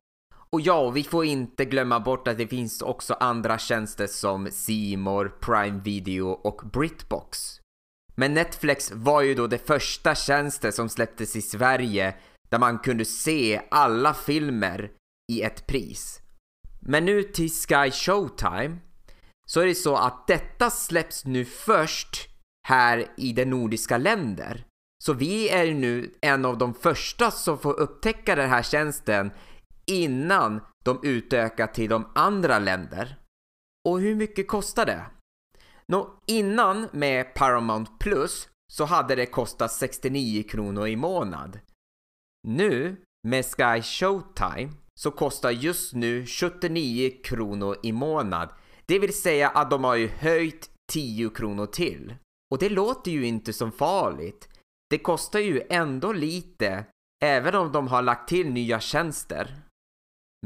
Och 0.49 0.61
ja, 0.61 0.89
vi 0.89 1.03
får 1.03 1.25
inte 1.25 1.65
glömma 1.65 1.99
bort 1.99 2.27
att 2.27 2.37
det 2.37 2.47
finns 2.47 2.81
också 2.81 3.13
andra 3.13 3.57
tjänster 3.57 4.07
som 4.07 4.47
Simor, 4.51 5.37
Prime 5.41 5.79
Video 5.79 6.27
och 6.27 6.61
Britbox. 6.73 7.59
Men 8.15 8.33
Netflix 8.33 8.91
var 8.91 9.21
ju 9.21 9.35
då 9.35 9.47
det 9.47 9.67
första 9.67 10.15
tjänsten 10.15 10.73
som 10.73 10.89
släpptes 10.89 11.35
i 11.35 11.41
Sverige 11.41 12.15
där 12.49 12.59
man 12.59 12.79
kunde 12.79 13.05
se 13.05 13.61
alla 13.71 14.13
filmer 14.13 14.91
i 15.31 15.41
ett 15.41 15.67
pris. 15.67 16.22
Men 16.85 17.05
nu 17.05 17.23
till 17.23 17.49
Sky 17.49 17.91
Showtime 17.91 18.77
så 19.47 19.59
är 19.59 19.65
det 19.65 19.75
så 19.75 19.95
att 19.95 20.27
detta 20.27 20.69
släpps 20.69 21.25
nu 21.25 21.45
först 21.45 22.29
här 22.67 23.07
i 23.17 23.33
de 23.33 23.45
nordiska 23.45 23.97
länder. 23.97 24.65
Så 25.03 25.13
vi 25.13 25.49
är 25.49 25.73
nu 25.73 26.13
en 26.21 26.45
av 26.45 26.57
de 26.57 26.73
första 26.73 27.31
som 27.31 27.57
får 27.57 27.79
upptäcka 27.79 28.35
den 28.35 28.49
här 28.49 28.63
tjänsten 28.63 29.31
innan 29.85 30.61
de 30.85 30.99
utökar 31.03 31.67
till 31.67 31.89
de 31.89 32.11
andra 32.15 32.59
länder. 32.59 33.17
Och 33.89 33.99
hur 33.99 34.15
mycket 34.15 34.47
kostar 34.47 34.85
det? 34.85 35.05
Nå, 35.87 36.19
innan 36.27 36.89
med 36.91 37.33
Paramount 37.33 37.91
Plus 37.99 38.49
så 38.71 38.85
hade 38.85 39.15
det 39.15 39.25
kostat 39.25 39.71
69 39.71 40.43
kronor 40.43 40.87
i 40.87 40.95
månad. 40.95 41.59
Nu 42.47 43.01
med 43.27 43.45
Sky 43.45 43.81
Showtime 43.81 44.71
så 44.99 45.11
kostar 45.11 45.51
just 45.51 45.93
nu 45.93 46.25
79 46.25 47.11
kronor 47.23 47.77
i 47.83 47.91
månad. 47.91 48.49
Det 48.85 48.99
vill 48.99 49.13
säga 49.13 49.49
att 49.49 49.69
de 49.69 49.83
har 49.83 49.95
ju 49.95 50.07
höjt 50.07 50.69
10 50.91 51.29
kronor 51.29 51.65
till. 51.65 52.15
Och 52.51 52.59
det 52.59 52.69
låter 52.69 53.11
ju 53.11 53.25
inte 53.25 53.53
som 53.53 53.71
farligt. 53.71 54.49
Det 54.89 54.97
kostar 54.97 55.39
ju 55.39 55.61
ändå 55.69 56.13
lite 56.13 56.85
även 57.23 57.55
om 57.55 57.71
de 57.71 57.87
har 57.87 58.01
lagt 58.01 58.29
till 58.29 58.51
nya 58.51 58.79
tjänster. 58.79 59.55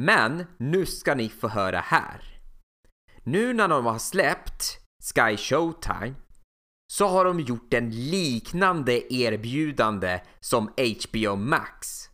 Men 0.01 0.45
nu 0.57 0.85
ska 0.85 1.15
ni 1.15 1.29
få 1.29 1.47
höra 1.47 1.79
här. 1.79 2.21
Nu 3.23 3.53
när 3.53 3.67
de 3.67 3.85
har 3.85 3.99
släppt 3.99 4.79
Sky 5.03 5.37
Showtime 5.37 6.13
så 6.93 7.07
har 7.07 7.25
de 7.25 7.39
gjort 7.39 7.73
en 7.73 8.09
liknande 8.09 9.13
erbjudande 9.13 10.21
som 10.39 10.71
HBO 10.77 11.35
Max. 11.35 12.09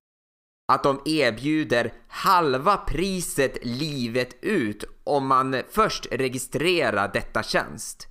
Att 0.67 0.83
de 0.83 1.01
erbjuder 1.05 1.93
halva 2.07 2.77
priset 2.77 3.57
livet 3.65 4.35
ut 4.41 4.83
om 5.03 5.27
man 5.27 5.61
först 5.69 6.07
registrerar 6.11 7.11
detta 7.13 7.43
tjänst. 7.43 8.07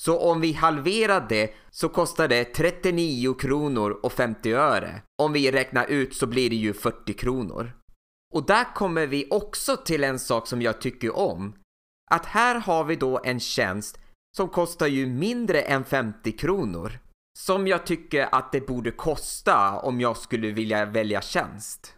Så 0.00 0.18
om 0.18 0.40
vi 0.40 0.52
halverar 0.52 1.26
det 1.28 1.54
så 1.70 1.88
kostar 1.88 2.28
det 2.28 2.44
39 2.44 3.34
kronor 3.34 4.00
och 4.02 4.12
50 4.12 4.52
öre. 4.52 5.02
Om 5.22 5.32
vi 5.32 5.52
räknar 5.52 5.86
ut 5.86 6.14
så 6.14 6.26
blir 6.26 6.50
det 6.50 6.56
ju 6.56 6.72
40 6.72 7.12
kronor. 7.12 7.72
Och 8.34 8.46
där 8.46 8.74
kommer 8.74 9.06
vi 9.06 9.26
också 9.30 9.76
till 9.76 10.04
en 10.04 10.18
sak 10.18 10.46
som 10.46 10.62
jag 10.62 10.80
tycker 10.80 11.16
om. 11.16 11.54
Att 12.10 12.26
här 12.26 12.54
har 12.54 12.84
vi 12.84 12.96
då 12.96 13.20
en 13.24 13.40
tjänst 13.40 13.98
som 14.36 14.48
kostar 14.48 14.86
ju 14.86 15.06
mindre 15.06 15.62
än 15.62 15.84
50 15.84 16.32
kronor. 16.32 16.98
Som 17.38 17.66
jag 17.66 17.86
tycker 17.86 18.28
att 18.34 18.52
det 18.52 18.66
borde 18.66 18.90
kosta 18.90 19.80
om 19.80 20.00
jag 20.00 20.16
skulle 20.16 20.50
vilja 20.50 20.84
välja 20.84 21.20
tjänst. 21.20 21.94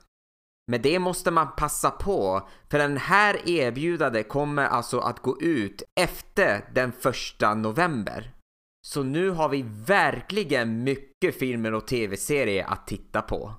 Men 0.66 0.83
det 0.83 0.99
måste 0.99 1.31
man 1.31 1.57
passa 1.57 1.90
på, 1.90 2.49
för 2.71 2.79
den 2.79 2.97
här 2.97 3.49
erbjudandet 3.49 4.29
kommer 4.29 4.64
alltså 4.64 4.99
att 4.99 5.18
gå 5.18 5.40
ut 5.40 5.83
efter 6.01 6.68
den 6.75 6.92
första 6.92 7.55
november. 7.55 8.35
Så 8.87 9.03
nu 9.03 9.31
har 9.31 9.49
vi 9.49 9.64
verkligen 9.87 10.85
mycket 10.85 11.38
filmer 11.38 11.75
och 11.75 11.87
tv-serier 11.87 12.64
att 12.64 12.87
titta 12.87 13.23
på. 13.23 13.55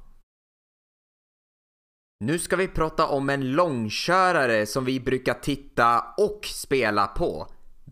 Nu 2.19 2.39
ska 2.39 2.55
vi 2.55 2.67
prata 2.67 3.07
om 3.07 3.29
en 3.29 3.51
långkörare 3.51 4.65
som 4.65 4.85
vi 4.85 4.99
brukar 4.99 5.33
titta 5.33 6.05
och 6.17 6.45
spela 6.45 7.07
på. 7.07 7.47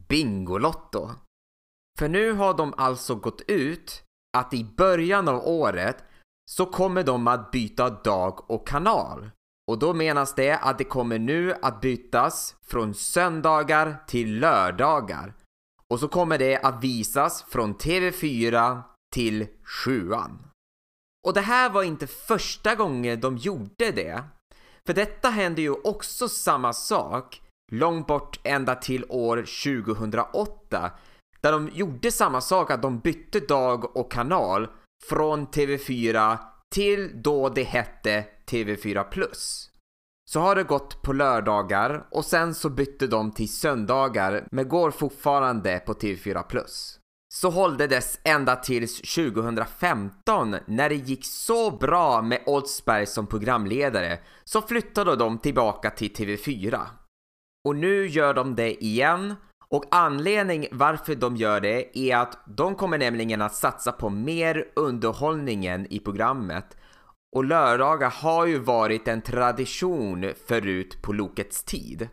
Bingolotto. 0.08 1.10
För 2.00 2.10
nu 2.10 2.32
har 2.32 2.54
de 2.58 2.74
alltså 2.78 3.16
gått 3.16 3.42
ut 3.48 4.04
att 4.38 4.54
i 4.54 4.64
början 4.64 5.28
av 5.28 5.48
året 5.48 6.04
så 6.52 6.66
kommer 6.66 7.04
de 7.04 7.28
att 7.28 7.52
byta 7.52 7.90
dag 7.90 8.52
och 8.52 8.68
kanal. 8.68 9.32
Och 9.68 9.80
då 9.80 9.94
menas 9.94 10.36
det 10.36 10.58
att 10.58 10.78
det 10.78 10.84
kommer 10.84 11.20
nu 11.20 11.54
att 11.62 11.82
bytas 11.82 12.56
från 12.62 12.94
söndagar 12.94 14.04
till 14.08 14.40
lördagar. 14.40 15.34
Och 15.88 16.00
så 16.00 16.08
kommer 16.08 16.38
det 16.38 16.58
att 16.58 16.84
visas 16.84 17.44
från 17.44 17.76
TV4 17.76 18.82
till 19.14 19.48
7 19.86 20.12
Och 21.28 21.34
det 21.34 21.42
här 21.42 21.70
var 21.70 21.84
inte 21.84 22.08
första 22.08 22.76
gången 22.76 23.22
de 23.22 23.38
gjorde 23.38 23.92
det. 23.92 24.24
För 24.86 24.94
detta 24.94 25.30
hände 25.30 25.62
ju 25.62 25.72
också 25.72 26.30
samma 26.30 26.74
sak 26.74 27.42
långt 27.72 28.08
bort 28.08 28.40
ända 28.44 28.76
till 28.76 29.06
år 29.10 29.38
2008 29.38 30.92
där 31.42 31.52
de 31.52 31.70
gjorde 31.74 32.12
samma 32.12 32.42
sak 32.42 32.72
att 32.72 32.82
de 32.82 33.00
bytte 33.00 33.40
dag 33.40 33.98
och 33.98 34.12
kanal 34.12 34.68
från 35.10 35.48
TV4 35.48 36.38
till 36.74 37.22
då 37.24 37.50
det 37.50 37.64
hette 37.64 38.26
TV4 38.50 39.04
Plus. 39.04 39.68
Så 40.30 40.40
har 40.40 40.56
det 40.56 40.64
gått 40.64 41.02
på 41.02 41.14
lördagar 41.14 42.08
och 42.12 42.26
sen 42.26 42.54
så 42.54 42.70
bytte 42.70 43.08
de 43.08 43.32
till 43.32 43.54
söndagar 43.54 44.48
men 44.52 44.70
går 44.70 44.92
fortfarande 44.92 45.80
på 45.80 45.94
TV4 45.94 46.44
Plus. 46.44 46.98
Så 47.34 47.50
hålldes 47.50 48.20
ända 48.24 48.56
tills 48.56 49.02
2015 49.02 50.56
när 50.68 50.90
det 50.90 50.96
gick 50.96 51.26
så 51.26 51.72
bra 51.72 52.22
med 52.22 52.44
Oldsberg 52.46 53.06
som 53.06 53.28
programledare 53.28 54.20
så 54.44 54.62
flyttade 54.62 55.16
de 55.16 55.38
tillbaka 55.38 55.90
till 55.90 56.12
TV4. 56.12 56.80
Och 57.68 57.76
nu 57.76 58.08
gör 58.08 58.34
de 58.34 58.56
det 58.56 58.84
igen 58.84 59.36
och 59.72 59.86
anledning 59.92 60.68
varför 60.72 61.16
de 61.16 61.36
gör 61.36 61.60
det 61.62 61.98
är 61.98 62.18
att 62.18 62.38
de 62.46 62.76
kommer 62.76 62.98
nämligen 62.98 63.42
att 63.42 63.56
satsa 63.56 63.92
på 63.92 64.10
mer 64.10 64.66
underhållningen 64.76 65.88
i 65.90 66.00
programmet 66.00 66.78
och 67.36 67.46
lördagar 67.46 68.10
har 68.10 68.46
ju 68.46 68.60
varit 68.60 69.08
en 69.08 69.22
tradition 69.22 70.34
förut 70.48 71.02
på 71.02 71.14
Lokets 71.14 71.64
tid. 71.64 72.10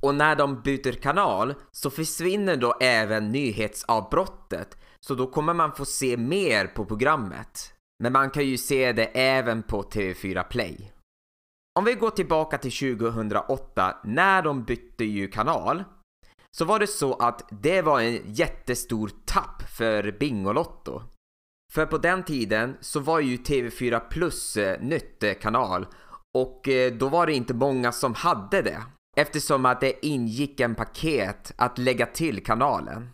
Och 0.00 0.14
när 0.14 0.36
de 0.36 0.62
byter 0.62 0.92
kanal 0.92 1.54
så 1.70 1.90
försvinner 1.90 2.56
då 2.56 2.74
även 2.80 3.32
nyhetsavbrottet 3.32 4.76
så 5.00 5.14
då 5.14 5.26
kommer 5.26 5.54
man 5.54 5.72
få 5.72 5.84
se 5.84 6.16
mer 6.16 6.66
på 6.66 6.84
programmet. 6.84 7.72
Men 8.02 8.12
man 8.12 8.30
kan 8.30 8.46
ju 8.46 8.58
se 8.58 8.92
det 8.92 9.04
även 9.04 9.62
på 9.62 9.82
TV4 9.82 10.42
Play. 10.42 10.92
Om 11.78 11.84
vi 11.84 11.94
går 11.94 12.10
tillbaka 12.10 12.58
till 12.58 12.98
2008 12.98 13.96
när 14.04 14.42
de 14.42 14.64
bytte 14.64 15.04
ju 15.04 15.28
kanal 15.28 15.84
så 16.56 16.64
var 16.64 16.78
det 16.78 16.86
så 16.86 17.14
att 17.14 17.48
det 17.50 17.82
var 17.82 18.00
en 18.00 18.32
jättestor 18.32 19.10
tapp 19.24 19.62
för 19.62 20.16
Bingolotto. 20.20 21.02
För 21.72 21.86
på 21.86 21.98
den 21.98 22.22
tiden 22.22 22.76
så 22.80 23.00
var 23.00 23.20
ju 23.20 23.36
TV4 23.36 24.00
Plus 24.10 24.56
eh, 24.56 24.80
nytt 24.80 25.22
eh, 25.22 25.34
kanal 25.34 25.86
och 26.34 26.68
eh, 26.68 26.92
då 26.92 27.08
var 27.08 27.26
det 27.26 27.32
inte 27.32 27.54
många 27.54 27.92
som 27.92 28.14
hade 28.14 28.62
det 28.62 28.82
eftersom 29.16 29.66
att 29.66 29.80
det 29.80 30.06
ingick 30.06 30.60
en 30.60 30.74
paket 30.74 31.52
att 31.56 31.78
lägga 31.78 32.06
till 32.06 32.44
kanalen. 32.44 33.10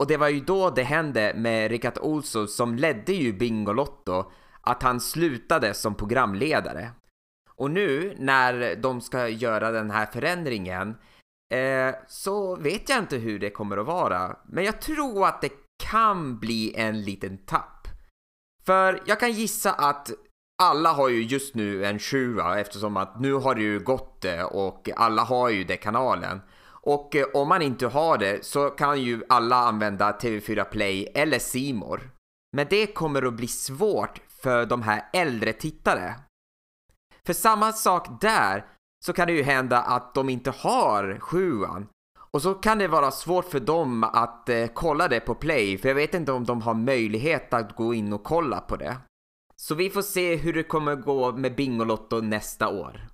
Och 0.00 0.06
det 0.06 0.16
var 0.16 0.28
ju 0.28 0.40
då 0.40 0.70
det 0.70 0.82
hände 0.82 1.32
med 1.36 1.70
Rickard 1.70 1.98
Olsson 1.98 2.48
som 2.48 2.76
ledde 2.76 3.12
ju 3.12 3.32
Bingolotto 3.32 4.32
att 4.60 4.82
han 4.82 5.00
slutade 5.00 5.74
som 5.74 5.94
programledare. 5.94 6.90
Och 7.54 7.70
nu 7.70 8.14
när 8.18 8.76
de 8.76 9.00
ska 9.00 9.28
göra 9.28 9.70
den 9.70 9.90
här 9.90 10.06
förändringen 10.06 10.96
eh, 11.50 11.94
så 12.08 12.56
vet 12.56 12.88
jag 12.88 12.98
inte 12.98 13.16
hur 13.16 13.38
det 13.38 13.50
kommer 13.50 13.76
att 13.76 13.86
vara. 13.86 14.36
Men 14.46 14.64
jag 14.64 14.80
tror 14.80 15.26
att 15.26 15.40
det 15.40 15.52
kan 15.82 16.38
bli 16.38 16.74
en 16.76 17.02
liten 17.02 17.38
tapp. 17.38 17.88
För 18.66 19.02
jag 19.06 19.20
kan 19.20 19.32
gissa 19.32 19.72
att 19.72 20.10
alla 20.62 20.92
har 20.92 21.08
ju 21.08 21.22
just 21.22 21.54
nu 21.54 21.84
en 21.84 21.98
sjua 21.98 22.60
eftersom 22.60 22.96
att 22.96 23.20
nu 23.20 23.32
har 23.34 23.54
det 23.54 23.62
ju 23.62 23.80
gått 23.80 24.22
det 24.22 24.44
och 24.44 24.88
alla 24.96 25.22
har 25.22 25.48
ju 25.48 25.64
det 25.64 25.76
kanalen. 25.76 26.40
Och 26.82 27.16
eh, 27.16 27.26
om 27.34 27.48
man 27.48 27.62
inte 27.62 27.86
har 27.86 28.18
det 28.18 28.44
så 28.44 28.70
kan 28.70 29.02
ju 29.02 29.22
alla 29.28 29.56
använda 29.56 30.12
TV4 30.12 30.64
Play 30.64 31.08
eller 31.14 31.38
Simor. 31.38 32.10
Men 32.56 32.66
det 32.70 32.86
kommer 32.86 33.22
att 33.22 33.34
bli 33.34 33.48
svårt 33.48 34.20
för 34.42 34.66
de 34.66 34.82
här 34.82 35.08
äldre 35.12 35.52
tittare. 35.52 36.14
För 37.26 37.32
samma 37.32 37.72
sak 37.72 38.20
där 38.20 38.66
så 39.04 39.12
kan 39.12 39.26
det 39.26 39.32
ju 39.32 39.42
hända 39.42 39.78
att 39.78 40.14
de 40.14 40.28
inte 40.28 40.50
har 40.50 41.18
sjuan. 41.20 41.86
Och 42.32 42.42
så 42.42 42.54
kan 42.54 42.78
det 42.78 42.88
vara 42.88 43.10
svårt 43.10 43.44
för 43.44 43.60
dem 43.60 44.04
att 44.04 44.48
eh, 44.48 44.66
kolla 44.74 45.08
det 45.08 45.20
på 45.20 45.34
play, 45.34 45.78
för 45.78 45.88
jag 45.88 45.94
vet 45.94 46.14
inte 46.14 46.32
om 46.32 46.44
de 46.44 46.62
har 46.62 46.74
möjlighet 46.74 47.54
att 47.54 47.76
gå 47.76 47.94
in 47.94 48.12
och 48.12 48.24
kolla 48.24 48.60
på 48.60 48.76
det. 48.76 48.96
Så 49.56 49.74
vi 49.74 49.90
får 49.90 50.02
se 50.02 50.36
hur 50.36 50.52
det 50.52 50.62
kommer 50.62 50.94
gå 50.94 51.32
med 51.32 51.54
Bingolotto 51.54 52.20
nästa 52.20 52.68
år. 52.68 53.06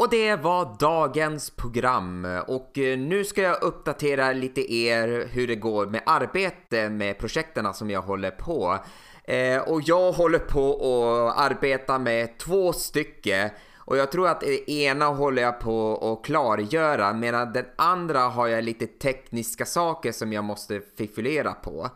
Och 0.00 0.10
det 0.10 0.36
var 0.36 0.76
dagens 0.80 1.50
program 1.50 2.42
och 2.46 2.78
eh, 2.78 2.98
nu 2.98 3.24
ska 3.24 3.42
jag 3.42 3.62
uppdatera 3.62 4.32
lite 4.32 4.72
er 4.74 5.28
hur 5.32 5.46
det 5.46 5.56
går 5.56 5.86
med 5.86 6.02
arbete 6.06 6.90
med 6.90 7.18
projekten 7.18 7.74
som 7.74 7.90
jag 7.90 8.02
håller 8.02 8.30
på. 8.30 8.78
Eh, 9.24 9.58
och 9.58 9.82
jag 9.84 10.12
håller 10.12 10.38
på 10.38 10.74
att 10.74 11.50
arbeta 11.50 11.98
med 11.98 12.38
två 12.38 12.72
stycken 12.72 13.50
och 13.88 13.96
jag 13.96 14.12
tror 14.12 14.28
att 14.28 14.40
det 14.40 14.70
ena 14.70 15.06
håller 15.06 15.42
jag 15.42 15.60
på 15.60 15.96
att 15.96 16.26
klargöra 16.26 17.12
medan 17.12 17.52
den 17.52 17.64
andra 17.76 18.20
har 18.20 18.46
jag 18.46 18.64
lite 18.64 18.86
tekniska 18.86 19.64
saker 19.64 20.12
som 20.12 20.32
jag 20.32 20.44
måste 20.44 20.80
fiffulera 20.96 21.52
på. 21.52 21.90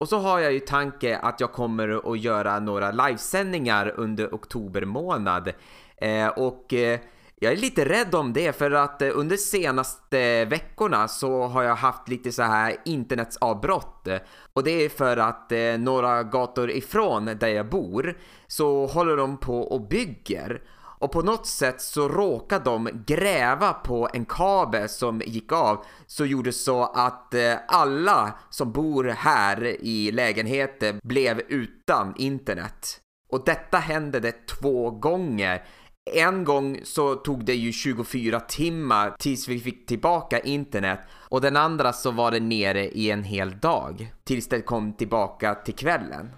Och 0.00 0.08
så 0.08 0.18
har 0.18 0.38
jag 0.38 0.52
ju 0.52 0.60
tanke 0.60 1.18
att 1.18 1.40
jag 1.40 1.52
kommer 1.52 2.12
att 2.12 2.20
göra 2.20 2.60
några 2.60 2.90
livesändningar 2.90 3.94
under 3.96 4.28
oktober 4.34 4.84
månad. 4.84 5.52
Eh, 5.96 6.28
och 6.28 6.74
eh, 6.74 7.00
jag 7.40 7.52
är 7.52 7.56
lite 7.56 7.84
rädd 7.84 8.14
om 8.14 8.32
det 8.32 8.52
för 8.56 8.70
att 8.70 9.02
eh, 9.02 9.10
under 9.14 9.36
senaste 9.36 10.44
veckorna 10.44 11.08
så 11.08 11.42
har 11.46 11.62
jag 11.62 11.76
haft 11.76 12.08
lite 12.08 12.32
så 12.32 12.42
här 12.42 12.76
internetsavbrott 12.84 14.08
och 14.52 14.64
det 14.64 14.70
är 14.70 14.88
för 14.88 15.16
att 15.16 15.52
eh, 15.52 15.78
några 15.78 16.22
gator 16.22 16.70
ifrån 16.70 17.24
där 17.40 17.48
jag 17.48 17.68
bor 17.68 18.18
så 18.46 18.86
håller 18.86 19.16
de 19.16 19.36
på 19.36 19.60
och 19.60 19.88
bygger 19.88 20.62
och 20.98 21.12
på 21.12 21.22
något 21.22 21.46
sätt 21.46 21.80
så 21.80 22.08
råkade 22.08 22.64
de 22.64 22.88
gräva 23.06 23.72
på 23.72 24.08
en 24.12 24.24
kabel 24.24 24.88
som 24.88 25.22
gick 25.26 25.52
av 25.52 25.84
så 26.06 26.24
gjorde 26.24 26.52
så 26.52 26.84
att 26.84 27.34
eh, 27.34 27.54
alla 27.68 28.38
som 28.50 28.72
bor 28.72 29.04
här 29.04 29.64
i 29.64 30.10
lägenheten 30.12 31.00
blev 31.02 31.40
utan 31.48 32.14
internet. 32.16 33.00
Och 33.32 33.44
detta 33.44 33.78
hände 33.78 34.20
det 34.20 34.46
två 34.46 34.90
gånger. 34.90 35.64
En 36.12 36.44
gång 36.44 36.80
så 36.84 37.14
tog 37.14 37.44
det 37.44 37.54
ju 37.54 37.72
24 37.72 38.40
timmar 38.40 39.14
tills 39.18 39.48
vi 39.48 39.60
fick 39.60 39.86
tillbaka 39.86 40.38
internet 40.38 41.00
och 41.28 41.40
den 41.40 41.56
andra 41.56 41.92
så 41.92 42.10
var 42.10 42.30
det 42.30 42.40
nere 42.40 42.88
i 42.88 43.10
en 43.10 43.24
hel 43.24 43.58
dag 43.58 44.12
tills 44.24 44.48
det 44.48 44.60
kom 44.60 44.92
tillbaka 44.92 45.54
till 45.54 45.74
kvällen. 45.74 46.30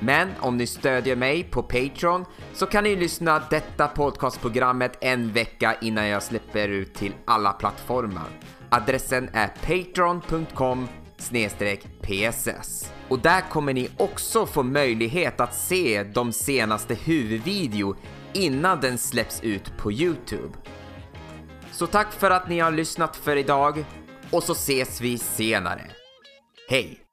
Men 0.00 0.28
om 0.40 0.56
ni 0.56 0.66
stödjer 0.66 1.16
mig 1.16 1.44
på 1.44 1.62
Patreon 1.62 2.24
så 2.52 2.66
kan 2.66 2.84
ni 2.84 2.96
lyssna 2.96 3.42
detta 3.50 3.88
podcastprogrammet 3.88 4.98
en 5.00 5.32
vecka 5.32 5.76
innan 5.80 6.06
jag 6.06 6.22
släpper 6.22 6.68
ut 6.68 6.94
till 6.94 7.14
alla 7.24 7.52
plattformar. 7.52 8.28
Adressen 8.70 9.30
är 9.32 9.48
patreon.com 9.48 10.88
pss. 12.02 12.92
Och 13.08 13.18
där 13.18 13.40
kommer 13.50 13.74
ni 13.74 13.88
också 13.96 14.46
få 14.46 14.62
möjlighet 14.62 15.40
att 15.40 15.54
se 15.54 16.02
de 16.02 16.32
senaste 16.32 16.94
huvudvideo 16.94 17.96
innan 18.32 18.80
den 18.80 18.98
släpps 18.98 19.40
ut 19.42 19.76
på 19.76 19.92
Youtube. 19.92 20.58
Så 21.72 21.86
tack 21.86 22.12
för 22.12 22.30
att 22.30 22.48
ni 22.48 22.58
har 22.58 22.70
lyssnat 22.70 23.16
för 23.16 23.36
idag 23.36 23.84
och 24.30 24.42
så 24.42 24.52
ses 24.52 25.00
vi 25.00 25.18
senare. 25.18 25.90
Hej! 26.68 27.07